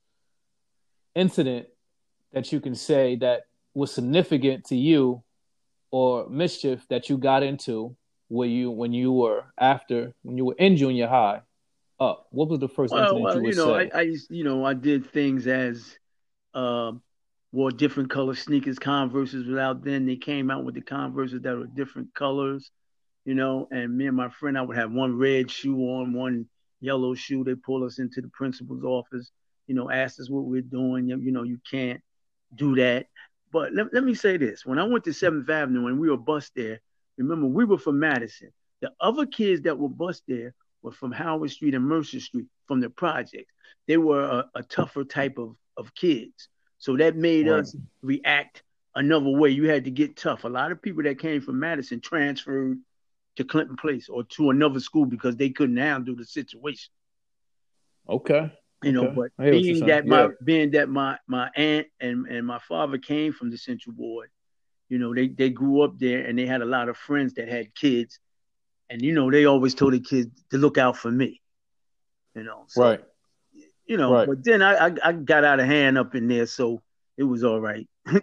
incident 1.14 1.66
that 2.32 2.50
you 2.52 2.60
can 2.60 2.74
say 2.74 3.16
that 3.16 3.42
was 3.74 3.92
significant 3.92 4.64
to 4.66 4.76
you, 4.76 5.22
or 5.90 6.28
mischief 6.30 6.86
that 6.88 7.08
you 7.08 7.18
got 7.18 7.42
into 7.42 7.94
where 8.28 8.48
you 8.48 8.70
when 8.70 8.92
you 8.92 9.12
were 9.12 9.44
after 9.58 10.14
when 10.22 10.38
you 10.38 10.44
were 10.46 10.56
in 10.58 10.76
junior 10.76 11.06
high? 11.06 11.42
Up. 12.00 12.28
What 12.30 12.48
was 12.48 12.60
the 12.60 12.68
first 12.68 12.94
Well, 12.94 13.18
incident 13.18 13.24
well, 13.24 13.42
you 13.42 13.48
you 13.48 13.54
know. 13.54 13.74
I, 13.74 13.90
I 13.94 14.16
you 14.30 14.42
know, 14.42 14.64
I 14.64 14.72
did 14.72 15.10
things 15.10 15.46
as 15.46 15.98
um, 16.54 17.02
wore 17.52 17.70
different 17.70 18.08
color 18.08 18.34
sneakers. 18.34 18.78
Converses 18.78 19.46
Without 19.46 19.84
then. 19.84 20.06
They 20.06 20.16
came 20.16 20.50
out 20.50 20.64
with 20.64 20.74
the 20.74 20.80
Converses 20.80 21.42
that 21.42 21.56
were 21.56 21.66
different 21.66 22.14
colors, 22.14 22.70
you 23.26 23.34
know. 23.34 23.68
And 23.70 23.98
me 23.98 24.06
and 24.06 24.16
my 24.16 24.30
friend, 24.30 24.56
I 24.56 24.62
would 24.62 24.78
have 24.78 24.90
one 24.90 25.18
red 25.18 25.50
shoe 25.50 25.76
on, 25.76 26.14
one 26.14 26.46
yellow 26.80 27.14
shoe. 27.14 27.44
They 27.44 27.54
pull 27.54 27.84
us 27.84 27.98
into 27.98 28.22
the 28.22 28.28
principal's 28.28 28.82
office, 28.82 29.30
you 29.66 29.74
know, 29.74 29.90
ask 29.90 30.18
us 30.20 30.30
what 30.30 30.44
we're 30.44 30.62
doing. 30.62 31.06
You, 31.06 31.18
you 31.18 31.32
know, 31.32 31.42
you 31.42 31.58
can't 31.70 32.00
do 32.54 32.76
that. 32.76 33.08
But 33.52 33.74
let, 33.74 33.92
let 33.92 34.04
me 34.04 34.14
say 34.14 34.38
this: 34.38 34.64
when 34.64 34.78
I 34.78 34.84
went 34.84 35.04
to 35.04 35.12
Seventh 35.12 35.50
Avenue 35.50 35.88
and 35.88 36.00
we 36.00 36.08
were 36.08 36.16
bused 36.16 36.52
there, 36.56 36.80
remember 37.18 37.46
we 37.46 37.66
were 37.66 37.76
from 37.78 37.98
Madison. 37.98 38.52
The 38.80 38.90
other 38.98 39.26
kids 39.26 39.60
that 39.62 39.78
were 39.78 39.90
bused 39.90 40.22
there 40.26 40.54
were 40.82 40.92
from 40.92 41.12
Howard 41.12 41.50
Street 41.50 41.74
and 41.74 41.84
Mercer 41.84 42.20
Street 42.20 42.46
from 42.66 42.80
the 42.80 42.90
project. 42.90 43.50
They 43.86 43.96
were 43.96 44.22
a, 44.22 44.50
a 44.54 44.62
tougher 44.62 45.04
type 45.04 45.38
of, 45.38 45.56
of 45.76 45.94
kids. 45.94 46.48
So 46.78 46.96
that 46.96 47.16
made 47.16 47.46
Right. 47.48 47.60
us 47.60 47.76
react 48.02 48.62
another 48.94 49.30
way. 49.30 49.50
You 49.50 49.68
had 49.68 49.84
to 49.84 49.90
get 49.90 50.16
tough. 50.16 50.44
A 50.44 50.48
lot 50.48 50.72
of 50.72 50.80
people 50.82 51.02
that 51.04 51.18
came 51.18 51.40
from 51.40 51.58
Madison 51.60 52.00
transferred 52.00 52.78
to 53.36 53.44
Clinton 53.44 53.76
Place 53.76 54.08
or 54.08 54.24
to 54.24 54.50
another 54.50 54.80
school 54.80 55.06
because 55.06 55.36
they 55.36 55.50
couldn't 55.50 55.76
handle 55.76 56.16
the 56.16 56.24
situation. 56.24 56.90
Okay. 58.08 58.52
You 58.82 58.92
know, 58.92 59.04
Okay. 59.06 59.14
but 59.14 59.30
I 59.38 59.44
hear 59.44 59.54
what 59.54 59.64
you're 59.64 59.74
being 59.74 59.86
that 59.86 60.06
my 60.06 60.22
Yeah. 60.22 60.28
being 60.42 60.70
that 60.72 60.88
my 60.88 61.18
my 61.26 61.50
aunt 61.54 61.86
and, 62.00 62.26
and 62.26 62.46
my 62.46 62.58
father 62.60 62.98
came 62.98 63.32
from 63.32 63.50
the 63.50 63.58
Central 63.58 63.94
Ward, 63.96 64.30
you 64.88 64.98
know, 64.98 65.14
they, 65.14 65.28
they 65.28 65.50
grew 65.50 65.82
up 65.82 65.98
there 65.98 66.24
and 66.24 66.38
they 66.38 66.46
had 66.46 66.62
a 66.62 66.66
lot 66.66 66.88
of 66.88 66.96
friends 66.96 67.34
that 67.34 67.48
had 67.48 67.74
kids. 67.74 68.18
And 68.90 69.00
you 69.00 69.12
know, 69.14 69.30
they 69.30 69.44
always 69.46 69.74
told 69.74 69.92
the 69.94 70.00
kids 70.00 70.28
to 70.50 70.58
look 70.58 70.76
out 70.76 70.96
for 70.96 71.10
me. 71.10 71.40
You 72.34 72.42
know. 72.42 72.64
So, 72.66 72.82
Right. 72.82 73.04
You 73.86 73.96
know, 73.96 74.12
Right. 74.12 74.28
but 74.28 74.44
then 74.44 74.62
I, 74.62 74.88
I 74.88 74.92
I 75.04 75.12
got 75.12 75.44
out 75.44 75.58
of 75.60 75.66
hand 75.66 75.96
up 75.96 76.14
in 76.14 76.28
there, 76.28 76.46
so 76.46 76.82
it 77.16 77.24
was 77.24 77.44
all 77.44 77.60
right. 77.60 77.88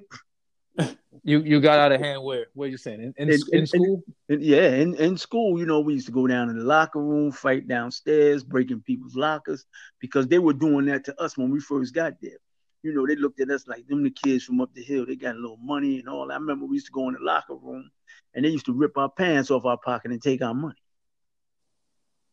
You 1.24 1.42
you 1.42 1.60
got 1.60 1.80
out 1.80 1.92
of 1.92 2.00
hand 2.00 2.24
where? 2.24 2.46
Where 2.54 2.70
you 2.70 2.78
saying? 2.78 3.02
In 3.02 3.14
in, 3.18 3.30
In- 3.34 3.42
in 3.52 3.60
in- 3.60 3.68
school? 3.68 4.04
Yeah, 4.30 4.70
in, 4.76 4.94
in 4.96 5.18
school, 5.18 5.60
you 5.60 5.66
know, 5.66 5.80
we 5.80 5.96
used 5.96 6.06
to 6.06 6.12
go 6.14 6.28
down 6.28 6.50
in 6.50 6.58
the 6.58 6.64
locker 6.64 7.02
room, 7.02 7.32
fight 7.32 7.68
downstairs, 7.68 8.44
breaking 8.44 8.82
people's 8.82 9.16
lockers 9.16 9.66
because 10.00 10.28
they 10.28 10.40
were 10.40 10.54
doing 10.54 10.86
that 10.86 11.04
to 11.06 11.22
us 11.22 11.38
when 11.38 11.50
we 11.50 11.60
first 11.60 11.94
got 11.94 12.14
there. 12.22 12.38
You 12.84 12.94
know, 12.94 13.06
they 13.08 13.16
looked 13.16 13.40
at 13.40 13.50
us 13.50 13.68
like 13.68 13.88
them 13.88 14.04
the 14.04 14.12
kids 14.12 14.44
from 14.44 14.62
up 14.62 14.74
the 14.74 14.84
hill. 14.84 15.06
They 15.06 15.16
got 15.16 15.36
a 15.36 15.40
little 15.40 15.58
money 15.58 16.00
and 16.00 16.08
all. 16.08 16.32
I 16.32 16.36
remember 16.36 16.66
we 16.66 16.76
used 16.76 16.86
to 16.88 16.92
go 16.92 17.08
in 17.08 17.16
the 17.16 17.20
locker 17.22 17.56
room 17.56 17.90
and 18.34 18.46
they 18.46 18.50
used 18.50 18.66
to 18.68 18.74
rip 18.74 18.98
our 18.98 19.10
pants 19.10 19.52
off 19.52 19.66
our 19.66 19.78
pocket 19.78 20.12
and 20.12 20.22
take 20.22 20.42
our 20.42 20.54
money. 20.54 20.76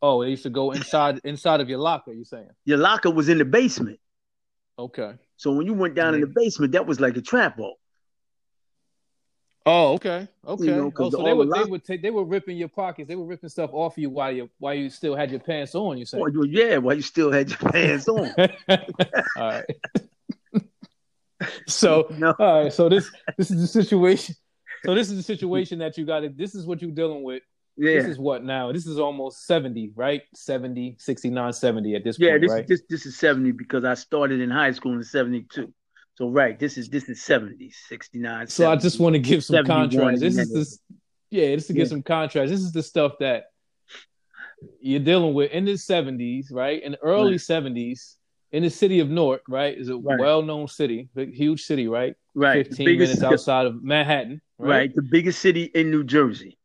Oh, 0.03 0.23
they 0.23 0.31
used 0.31 0.43
to 0.43 0.51
go 0.51 0.73
inside 0.73 1.21
inside 1.25 1.61
of 1.61 1.69
your 1.69 1.79
locker. 1.79 2.13
You 2.13 2.25
saying? 2.25 2.51
Your 2.67 2.79
locker 2.79 3.11
was 3.11 3.29
in 3.29 3.39
the 3.39 3.45
basement. 3.45 3.99
Okay. 4.79 5.15
So 5.37 5.53
when 5.53 5.67
you 5.67 5.73
went 5.73 5.95
down 5.95 6.15
in 6.15 6.21
the 6.21 6.27
basement, 6.27 6.73
that 6.73 6.87
was 6.87 7.01
like 7.01 7.17
a 7.17 7.23
trap 7.23 7.57
vault. 7.57 7.79
Oh, 9.67 9.95
okay. 9.95 10.29
Okay. 10.47 10.67
know, 10.67 10.91
'cause 10.91 11.15
oh, 11.15 11.19
so 11.19 11.23
they 11.25 11.31
the 11.31 11.37
would 11.37 11.49
they 11.49 11.61
lock- 11.61 11.71
would 11.71 11.85
take 11.85 12.03
they 12.03 12.11
were 12.11 12.25
ripping 12.25 12.59
your 12.59 12.69
pockets. 12.69 13.09
They 13.09 13.17
were 13.17 13.25
ripping 13.25 13.49
stuff 13.49 13.71
off 13.73 13.97
you 13.97 14.11
while 14.11 14.31
you 14.31 14.51
while 14.59 14.75
you 14.75 14.91
still 14.91 15.17
had 15.17 15.31
your 15.31 15.41
pants 15.41 15.75
on. 15.75 15.97
You 15.97 16.05
saying? 16.05 16.25
Oh, 16.37 16.43
yeah, 16.45 16.77
while 16.77 16.95
you 16.95 17.03
still 17.03 17.33
had 17.33 17.49
your 17.49 17.59
pants 17.59 18.07
on. 18.09 18.35
all 18.39 18.87
right. 19.37 19.65
so 21.69 22.07
know? 22.19 22.35
all 22.39 22.65
right. 22.65 22.73
So 22.73 22.89
this 22.89 23.11
this 23.37 23.51
is 23.51 23.61
the 23.61 23.67
situation. 23.83 24.35
So 24.85 24.95
this 24.95 25.11
is 25.11 25.17
the 25.17 25.23
situation 25.35 25.79
that 25.79 25.97
you 25.99 26.05
got. 26.05 26.23
This 26.37 26.55
is 26.55 26.67
what 26.67 26.83
you're 26.83 26.91
dealing 26.91 27.23
with. 27.23 27.43
Yeah. 27.77 27.95
This 27.95 28.07
is 28.07 28.19
what 28.19 28.45
now? 28.45 28.71
This 28.71 28.87
is 28.87 28.99
almost 29.01 29.47
70, 29.47 29.93
right? 29.97 30.23
70, 30.35 30.97
69, 30.99 31.53
70 31.53 31.97
at 31.97 32.05
this 32.05 32.19
Yeah, 32.19 32.31
point, 32.31 32.35
Yeah, 32.35 32.47
this 32.47 32.51
right? 32.53 32.69
this 32.69 32.83
this 32.89 33.07
is 33.07 33.19
70 33.19 33.53
because 33.53 33.85
I 33.85 33.95
started 33.95 34.41
in 34.41 34.51
high 34.51 34.71
school 34.73 34.93
in 34.93 35.03
72. 35.03 35.73
So 36.17 36.29
right, 36.29 36.57
this 36.57 36.79
is 36.79 36.89
this 36.89 37.09
is 37.09 37.23
70, 37.23 37.71
69. 37.89 38.47
So 38.47 38.69
I 38.69 38.77
just 38.77 39.01
want 39.01 39.15
to 39.15 39.19
give 39.19 39.43
some 39.43 39.65
contrast. 39.67 40.21
This 40.21 40.37
is 40.39 40.53
this 40.53 40.79
yeah, 41.31 41.55
just 41.57 41.67
to 41.67 41.73
get 41.73 41.81
Yeah. 41.81 41.87
some 41.89 42.03
contrast. 42.03 42.51
This 42.51 42.61
is 42.61 42.71
the 42.71 42.83
stuff 42.83 43.15
that 43.19 43.47
you're 44.81 45.01
dealing 45.01 45.35
with 45.35 45.51
in 45.51 45.65
the 45.65 45.73
70s, 45.73 46.53
right? 46.53 46.81
In 46.83 46.93
the 46.93 46.99
early 46.99 47.33
Right. 47.33 47.41
70s, 47.41 48.17
in 48.55 48.63
the 48.63 48.71
city 48.71 49.01
of 49.01 49.11
Newark, 49.11 49.43
right? 49.49 49.77
Is 49.77 49.89
a 49.89 49.97
Right. 49.97 50.17
well-known 50.21 50.69
city, 50.69 51.09
big, 51.13 51.35
huge 51.35 51.63
city, 51.65 51.89
right? 51.89 52.15
Right. 52.37 52.65
15 52.65 52.87
biggest, 52.87 53.19
minutes 53.19 53.25
outside 53.25 53.67
of 53.67 53.83
Manhattan, 53.83 54.41
right. 54.59 54.69
right? 54.69 54.95
The 54.95 55.03
biggest 55.03 55.41
city 55.41 55.65
in 55.65 55.91
New 55.91 56.05
Jersey. 56.05 56.57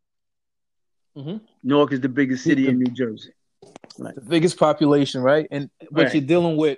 Mhm. 1.18 1.42
Newark 1.64 1.92
is 1.92 2.00
the 2.02 2.08
biggest 2.08 2.44
city 2.44 2.66
The- 2.66 2.70
in 2.70 2.78
New 2.78 2.92
Jersey. 2.94 3.32
The 3.98 4.24
biggest 4.30 4.60
population, 4.60 5.24
right? 5.24 5.48
And 5.50 5.72
what 5.90 6.04
Right. 6.04 6.14
you're 6.14 6.24
dealing 6.24 6.58
with 6.58 6.78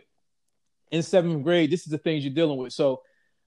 in 0.91 1.03
seventh 1.03 1.43
grade, 1.43 1.71
this 1.71 1.81
is 1.81 1.91
the 1.91 1.97
things 1.97 2.23
you're 2.23 2.33
dealing 2.33 2.57
with. 2.57 2.71
So 2.71 3.01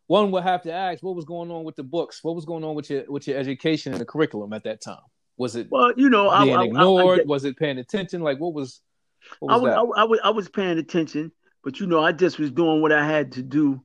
one 0.07 0.31
would 0.33 0.42
have 0.42 0.61
to 0.64 0.72
ask, 0.72 1.03
what 1.03 1.16
was 1.16 1.24
going 1.24 1.50
on 1.50 1.64
with 1.64 1.77
the 1.77 1.83
books? 1.83 2.22
What 2.22 2.35
was 2.35 2.44
going 2.44 2.62
on 2.62 2.74
with 2.74 2.90
your 2.90 3.05
with 3.11 3.27
your 3.27 3.38
education 3.38 3.92
and 3.92 4.00
the 4.03 4.05
curriculum 4.05 4.53
at 4.53 4.64
that 4.64 4.83
time? 4.83 5.00
Was 5.38 5.57
it 5.57 5.68
Well, 5.70 5.94
you 5.96 6.11
know, 6.11 6.29
I, 6.29 6.44
being 6.44 6.57
I, 6.57 6.61
I, 6.61 6.64
ignored? 6.66 7.20
I, 7.20 7.22
was 7.24 7.46
it 7.46 7.57
paying 7.57 7.79
attention? 7.79 8.20
Like 8.20 8.38
what 8.38 8.53
was 8.53 8.83
what 9.40 9.53
was 9.55 9.62
was, 9.62 9.70
that? 9.70 9.79
I, 9.79 10.03
I 10.03 10.05
was 10.05 10.20
I 10.24 10.31
was 10.31 10.48
paying 10.50 10.79
attention, 10.79 11.33
but 11.64 11.81
you 11.81 11.87
know, 11.87 12.03
I 12.03 12.12
just 12.12 12.38
was 12.38 12.53
doing 12.53 12.83
what 12.83 12.92
I 12.92 13.07
had 13.07 13.33
to 13.33 13.42
do 13.42 13.83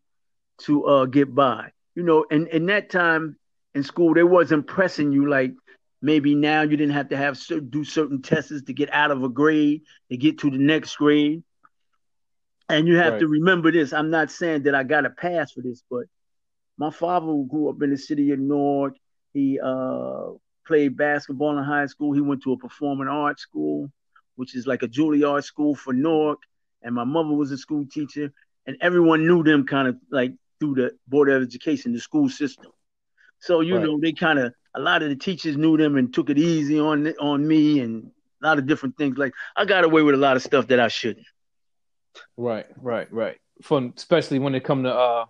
to 0.63 0.86
uh 0.86 1.06
get 1.06 1.34
by. 1.36 1.72
You 1.96 2.04
know, 2.04 2.26
and 2.32 2.48
in 2.50 2.68
that 2.68 2.89
time 2.89 3.38
in 3.76 3.84
school, 3.84 4.13
they 4.13 4.24
wasn't 4.24 4.68
pressing 4.68 5.12
you 5.12 5.30
like 5.30 5.54
maybe 6.02 6.36
now 6.36 6.62
you 6.63 6.78
didn't 6.78 6.94
have 6.96 7.10
to 7.10 7.18
have 7.18 7.39
do 7.70 7.84
certain 7.84 8.22
tests 8.22 8.62
to 8.63 8.74
get 8.74 8.94
out 8.94 9.12
of 9.12 9.24
a 9.24 9.30
grade 9.30 9.82
to 10.12 10.18
get 10.18 10.39
to 10.39 10.52
the 10.52 10.58
next 10.58 10.96
grade. 10.98 11.44
And 12.70 12.88
you 12.88 12.98
have 12.98 13.13
Right. 13.13 13.20
to 13.20 13.28
remember 13.28 13.72
this. 13.72 13.94
I'm 13.94 14.10
not 14.12 14.32
saying 14.32 14.63
that 14.63 14.76
I 14.76 14.84
got 14.84 15.06
a 15.06 15.10
pass 15.10 15.52
for 15.52 15.62
this, 15.62 15.84
but 15.89 16.06
my 16.78 16.92
father 16.92 17.28
grew 17.50 17.70
up 17.70 17.82
in 17.82 17.89
the 17.92 17.98
city 17.98 18.32
of 18.32 18.39
Newark. 18.39 18.96
He 19.34 19.60
uh, 19.63 20.32
played 20.68 20.98
basketball 20.98 21.58
in 21.58 21.63
high 21.63 21.88
school. 21.88 22.13
He 22.13 22.22
went 22.22 22.44
to 22.44 22.54
a 22.54 22.58
performing 22.58 23.08
arts 23.08 23.42
school, 23.44 23.89
which 24.36 24.56
is 24.56 24.68
like 24.68 24.84
a 24.84 24.88
Juilliard 24.88 25.44
school 25.44 25.76
for 25.76 25.94
Newark. 25.94 26.39
And 26.82 26.96
my 26.96 27.04
mother 27.04 27.30
was 27.30 27.52
a 27.52 27.58
school 27.58 27.86
teacher, 27.92 28.32
and 28.65 28.78
everyone 28.82 29.28
knew 29.28 29.44
them 29.44 29.65
kind 29.65 29.88
of 29.88 29.98
like 30.12 30.34
through 30.60 30.76
the 30.76 30.92
board 31.08 31.30
of 31.30 31.42
education, 31.42 31.94
the 31.94 32.00
school 32.00 32.30
system. 32.30 32.72
So 33.39 33.62
you 33.62 33.78
Right. 33.78 33.84
know, 33.84 34.00
they 34.00 34.13
kind 34.13 34.39
of 34.39 34.54
a 34.76 34.80
lot 34.80 35.04
of 35.04 35.10
the 35.10 35.15
teachers 35.15 35.58
knew 35.58 35.78
them 35.78 35.98
and 35.98 36.13
took 36.13 36.30
it 36.30 36.38
easy 36.38 36.80
on 36.80 37.08
on 37.20 37.48
me, 37.48 37.80
and 37.80 38.12
a 38.42 38.46
lot 38.48 38.60
of 38.60 38.68
different 38.68 38.98
things. 38.98 39.18
Like 39.18 39.34
I 39.56 39.65
got 39.65 39.84
away 39.84 40.02
with 40.02 40.15
a 40.15 40.20
lot 40.20 40.36
of 40.38 40.44
stuff 40.44 40.68
that 40.68 40.80
I 40.80 40.88
shouldn't. 40.89 41.26
Right, 42.38 42.65
right, 42.78 43.12
right. 43.12 43.38
From 43.62 43.94
especially 43.96 44.39
when 44.39 44.56
it 44.56 44.63
come 44.63 44.84
to 44.84 44.94
uh 44.94 45.26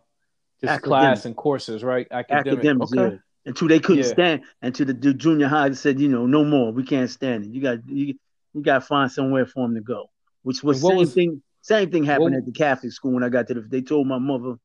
just 0.61 0.71
Academic. 0.71 0.87
class 0.87 1.25
and 1.25 1.35
courses, 1.35 1.83
right? 1.83 2.07
Academic. 2.11 2.71
Academics, 2.71 2.93
okay. 2.93 3.15
yeah. 3.15 3.17
Until 3.45 3.67
they 3.67 3.79
couldn't 3.79 4.03
Yeah. 4.03 4.11
stand, 4.13 4.41
until 4.61 4.85
the, 4.87 4.93
the 4.93 5.13
junior 5.13 5.47
high 5.47 5.71
said, 5.71 5.99
you 5.99 6.07
know, 6.09 6.25
no 6.25 6.43
more, 6.43 6.71
we 6.71 6.83
can't 6.83 7.09
stand 7.09 7.45
it. 7.45 7.51
You 7.51 7.61
got 7.61 7.87
you, 7.87 8.15
you 8.53 8.61
got 8.61 8.75
to 8.75 8.81
find 8.81 9.11
somewhere 9.11 9.45
for 9.45 9.65
them 9.67 9.75
to 9.75 9.81
go. 9.81 10.09
Which 10.49 10.63
was 10.63 10.81
same 10.81 10.97
was- 10.97 11.13
thing. 11.13 11.43
Same 11.61 11.91
thing 11.91 12.03
happened 12.03 12.31
what- 12.31 12.39
at 12.39 12.45
the 12.45 12.51
Catholic 12.51 12.91
school 12.91 13.11
when 13.11 13.23
I 13.23 13.29
got 13.29 13.47
to 13.49 13.53
the. 13.53 13.61
They 13.61 13.81
told 13.81 14.07
my 14.07 14.17
mother, 14.17 14.55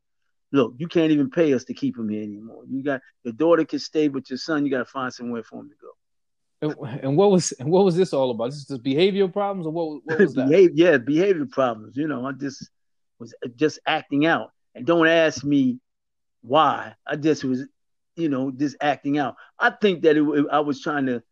"Look, 0.51 0.75
you 0.79 0.89
can't 0.89 1.13
even 1.13 1.29
pay 1.29 1.53
us 1.53 1.65
to 1.65 1.75
keep 1.75 1.99
him 1.99 2.09
here 2.09 2.23
anymore. 2.23 2.63
You 2.67 2.83
got 2.83 3.03
your 3.23 3.35
daughter 3.35 3.67
can 3.67 3.81
stay, 3.81 4.09
but 4.09 4.31
your 4.31 4.39
son, 4.39 4.65
you 4.65 4.71
got 4.71 4.79
to 4.79 4.87
find 4.87 5.13
somewhere 5.13 5.43
for 5.43 5.61
him 5.61 5.69
to 5.69 5.75
go." 5.83 5.91
And, 6.63 7.03
and 7.05 7.17
what 7.19 7.31
was 7.31 7.53
and 7.53 7.71
what 7.71 7.85
was 7.85 7.97
this 7.97 8.15
all 8.15 8.31
about? 8.31 8.47
This 8.47 8.61
is 8.61 8.67
just 8.67 8.83
behavioral 8.83 9.31
problems, 9.31 9.67
or 9.67 9.73
what? 9.73 10.01
What 10.05 10.19
was 10.21 10.33
that? 10.37 10.49
Behavior, 10.49 10.73
yeah, 10.93 10.97
behavior 10.97 11.47
problems. 11.51 11.99
You 11.99 12.09
know, 12.09 12.25
I 12.25 12.33
just 12.33 12.71
was 13.19 13.35
uh, 13.45 13.49
just 13.55 13.79
acting 13.87 14.25
out. 14.25 14.53
And 14.75 14.87
don't 14.87 15.07
ask 15.07 15.45
me 15.45 15.81
why. 16.41 16.95
I 17.07 17.17
just 17.17 17.45
was, 17.45 17.67
you 18.17 18.31
know, 18.31 18.51
just 18.51 18.77
acting 18.81 19.19
out. 19.19 19.37
I 19.59 19.71
think 19.71 20.03
that 20.03 20.17
it, 20.17 20.47
I 20.51 20.61
was 20.61 20.81
trying 20.81 21.07
to 21.07 21.23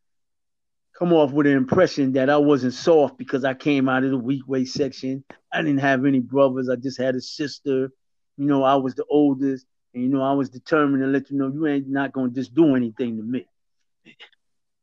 come 1.03 1.13
off 1.13 1.33
with 1.33 1.49
an 1.49 1.57
impression 1.57 2.13
that 2.13 2.31
I 2.31 2.37
wasn't 2.37 2.75
soft 2.75 3.19
because 3.19 3.45
I 3.45 3.55
came 3.55 3.89
out 3.89 4.05
of 4.05 4.13
the 4.13 4.19
Weequahic 4.21 4.69
section. 4.69 5.25
I 5.53 5.61
didn't 5.61 5.81
have 5.81 6.07
any 6.07 6.21
brothers. 6.21 6.69
I 6.69 6.77
just 6.77 6.97
had 6.97 7.17
a 7.17 7.21
sister. 7.21 7.91
You 8.37 8.47
know, 8.47 8.63
I 8.63 8.77
was 8.77 8.95
the 8.95 9.05
oldest. 9.11 9.67
And, 9.95 10.05
you 10.05 10.09
know, 10.09 10.23
I 10.23 10.33
was 10.33 10.49
determined 10.49 11.03
to 11.03 11.09
let 11.09 11.29
you 11.29 11.39
know 11.39 11.49
you 11.49 11.67
ain't 11.67 11.89
not 11.89 12.13
going 12.13 12.31
to 12.31 12.35
just 12.35 12.55
do 12.55 12.77
anything 12.77 13.17
to 13.17 13.23
me. 13.25 13.47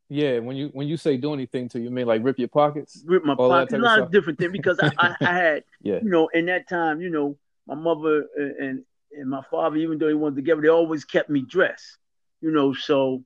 Yeah, 0.09 0.39
when 0.39 0.57
you 0.57 0.69
when 0.73 0.87
you 0.89 0.97
say 0.97 1.15
do 1.15 1.33
anything 1.33 1.69
to 1.69 1.77
you, 1.77 1.85
you 1.85 1.91
mean 1.91 2.07
like 2.07 2.21
rip 2.23 2.37
your 2.37 2.47
pockets? 2.49 3.01
rip 3.05 3.23
my 3.23 3.35
All 3.35 3.47
that 3.49 3.69
pocket, 3.69 3.71
type 3.71 3.79
a 3.79 3.83
lot 3.83 3.93
stuff. 3.93 4.05
of 4.07 4.11
different 4.11 4.39
things 4.39 4.51
because 4.51 4.79
I, 4.79 4.91
I, 4.97 5.15
I 5.21 5.33
had, 5.33 5.63
Yeah. 5.83 5.99
you 6.03 6.09
know, 6.09 6.27
in 6.33 6.47
that 6.47 6.67
time, 6.67 6.99
you 6.99 7.11
know, 7.11 7.37
my 7.65 7.75
mother 7.75 8.25
and 8.35 8.83
and 9.13 9.29
my 9.29 9.43
father, 9.49 9.77
even 9.77 9.99
though 9.99 10.07
they 10.07 10.13
weren't 10.15 10.35
together, 10.35 10.61
they 10.61 10.67
always 10.67 11.05
kept 11.05 11.29
me 11.29 11.41
dressed, 11.47 11.97
you 12.41 12.51
know, 12.51 12.73
so, 12.73 13.23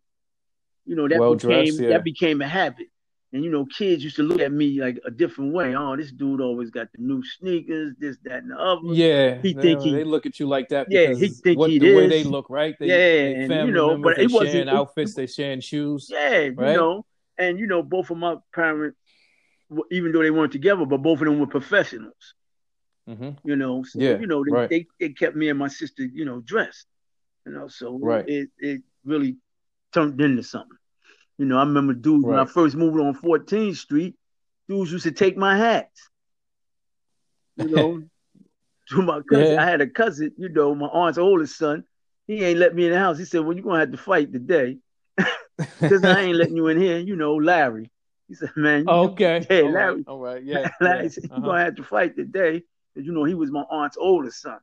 you 0.85 0.95
know, 0.95 1.07
that 1.07 1.19
Well 1.19 1.35
became 1.35 1.49
dressed, 1.65 1.79
yeah. 1.79 1.89
that 1.89 2.03
became 2.03 2.41
a 2.41 2.47
habit. 2.47 2.87
And 3.31 3.43
you 3.43 3.49
know, 3.49 3.65
kids 3.65 4.03
used 4.03 4.17
to 4.17 4.23
look 4.23 4.41
at 4.41 4.51
me 4.51 4.79
like 4.79 4.99
a 5.05 5.09
different 5.11 5.53
way. 5.53 5.73
Oh, 5.75 5.95
this 5.97 6.11
dude 6.11 6.39
always 6.39 6.69
got 6.69 6.87
the 6.93 7.01
new 7.01 7.23
sneakers, 7.23 7.95
this, 7.97 8.17
that, 8.25 8.43
and 8.43 8.51
the 8.51 8.55
other. 8.59 8.81
Yeah, 8.93 9.41
He 9.41 9.53
they, 9.53 9.61
think 9.61 9.81
he- 9.81 9.91
they 9.91 10.03
look 10.03 10.25
at 10.27 10.39
you 10.39 10.47
like 10.47 10.69
that. 10.69 10.85
Yeah, 10.89 11.13
he 11.13 11.29
think 11.29 11.57
what, 11.57 11.71
he 11.71 11.79
the 11.79 11.95
way 11.95 12.07
they 12.07 12.23
look, 12.23 12.47
right? 12.49 12.75
They, 12.79 12.87
Yeah, 12.87 12.95
they 13.47 13.55
and, 13.55 13.67
you 13.67 13.73
know, 13.73 13.97
but 13.97 14.19
it 14.19 14.31
wasn't- 14.31 14.51
sharing 14.51 14.69
outfits, 14.69 15.15
they 15.15 15.25
sharing 15.25 15.61
shoes. 15.61 16.07
Yeah, 16.11 16.41
you 16.41 16.51
know, 16.55 17.05
and 17.39 17.57
you 17.57 17.65
know, 17.65 17.81
both 17.81 18.11
of 18.11 18.17
my 18.17 18.35
parents, 18.53 18.97
even 19.89 20.11
though 20.11 20.21
they 20.21 20.29
weren't 20.29 20.51
together, 20.51 20.85
but 20.85 20.97
both 21.01 21.19
of 21.21 21.25
them 21.25 21.39
were 21.39 21.47
professionals. 21.47 22.35
hmm 23.07 23.31
you 23.43 23.55
know. 23.55 23.83
So, 23.83 23.99
Yeah, 23.99 24.19
you 24.19 24.27
know, 24.27 24.43
they, 24.45 24.51
right. 24.51 24.69
they 24.69 24.85
they 24.99 25.09
kept 25.09 25.35
me 25.35 25.49
and 25.49 25.57
my 25.57 25.67
sister, 25.69 26.03
you 26.03 26.23
know, 26.25 26.39
dressed. 26.41 26.85
You 27.47 27.53
know, 27.53 27.67
so 27.67 27.97
Right. 27.99 28.23
it 28.27 28.49
it 28.59 28.81
really 29.03 29.37
turned 29.93 30.19
into 30.19 30.43
something. 30.43 30.77
You 31.38 31.45
know, 31.45 31.58
I 31.58 31.62
remember 31.63 31.93
dudes 31.93 32.25
when 32.25 32.38
I 32.38 32.45
first 32.45 32.75
moved 32.75 32.99
on 32.99 33.15
14th 33.15 33.77
Street, 33.77 34.15
dudes 34.67 34.91
used 34.91 35.03
to 35.03 35.12
take 35.12 35.38
my 35.38 35.58
hats. 35.58 36.10
You 37.56 37.67
know, 37.67 38.03
to 38.89 39.01
my 39.01 39.21
cousin. 39.29 39.53
Yeah. 39.53 39.62
I 39.62 39.65
had 39.65 39.82
a 39.82 39.88
cousin, 39.88 40.32
you 40.38 40.49
know, 40.49 40.75
my 40.75 40.88
aunt's 40.88 41.17
oldest 41.17 41.58
son. 41.58 41.84
He 42.27 42.43
ain't 42.43 42.60
let 42.60 42.75
me 42.75 42.86
in 42.86 42.91
the 42.91 42.99
house. 42.99 43.17
He 43.17 43.25
said, 43.25 43.41
Well, 43.41 43.53
you're 43.56 43.63
gonna 43.63 43.79
have 43.79 43.91
to 43.91 43.97
fight 43.97 44.32
today. 44.32 44.77
Because 45.79 46.03
I 46.03 46.19
ain't 46.21 46.38
letting 46.38 46.58
you 46.58 46.67
in 46.67 46.82
here, 46.82 46.97
you 46.97 47.15
know, 47.15 47.36
Larry. 47.36 47.91
He 48.27 48.34
said, 48.34 48.49
Man, 48.56 48.86
you, 48.88 48.89
okay. 48.89 49.45
Yeah, 49.49 49.58
all 49.58 49.63
right, 49.65 49.73
Larry. 49.73 50.03
all 50.08 50.19
right. 50.19 50.43
Yeah. 50.43 50.69
Larry 50.82 51.03
yeah, 51.03 51.10
said, 51.10 51.23
You're 51.25 51.34
uh-huh. 51.34 51.45
gonna 51.45 51.63
have 51.63 51.75
to 51.75 51.84
fight 51.84 52.15
today. 52.15 52.63
Because 52.93 53.06
you 53.06 53.13
know, 53.13 53.23
he 53.23 53.34
was 53.34 53.51
my 53.51 53.63
aunt's 53.69 53.97
oldest 53.99 54.41
son. 54.41 54.60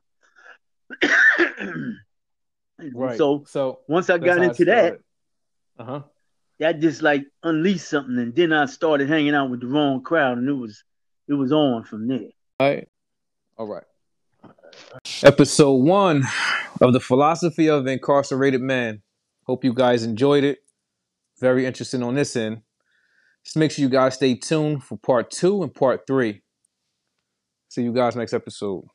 Right. 2.93 3.17
So 3.17 3.43
so 3.47 3.81
once 3.87 4.09
I 4.09 4.17
got 4.17 4.41
into 4.41 4.65
that. 4.65 4.99
Uh-huh. 5.81 6.01
that 6.59 6.79
just 6.79 7.01
like 7.01 7.23
unleashed 7.43 7.89
something, 7.89 8.17
and 8.19 8.35
then 8.35 8.53
I 8.53 8.65
started 8.67 9.09
hanging 9.09 9.33
out 9.33 9.49
with 9.49 9.61
the 9.61 9.67
wrong 9.67 10.03
crowd, 10.03 10.37
and 10.37 10.47
it 10.47 10.53
was 10.53 10.83
it 11.27 11.33
was 11.33 11.51
on 11.51 11.83
from 11.83 12.07
there. 12.07 12.29
All 12.59 12.69
right. 12.69 12.87
All 13.57 13.67
right. 13.67 13.83
Episode 15.23 15.73
one 15.73 16.23
of 16.81 16.93
the 16.93 16.99
philosophy 16.99 17.67
of 17.67 17.87
incarcerated 17.87 18.61
man. 18.61 19.01
Hope 19.45 19.63
you 19.63 19.73
guys 19.73 20.03
enjoyed 20.03 20.43
it. 20.43 20.59
Very 21.39 21.65
interesting 21.65 22.03
on 22.03 22.15
this 22.15 22.35
end. 22.35 22.61
Just 23.43 23.57
make 23.57 23.71
sure 23.71 23.81
you 23.81 23.89
guys 23.89 24.13
stay 24.13 24.35
tuned 24.35 24.83
for 24.83 24.97
part 24.97 25.31
two 25.31 25.63
and 25.63 25.73
part 25.73 26.01
three. 26.05 26.41
See 27.69 27.81
you 27.81 27.93
guys 27.93 28.15
next 28.15 28.33
episode. 28.33 28.85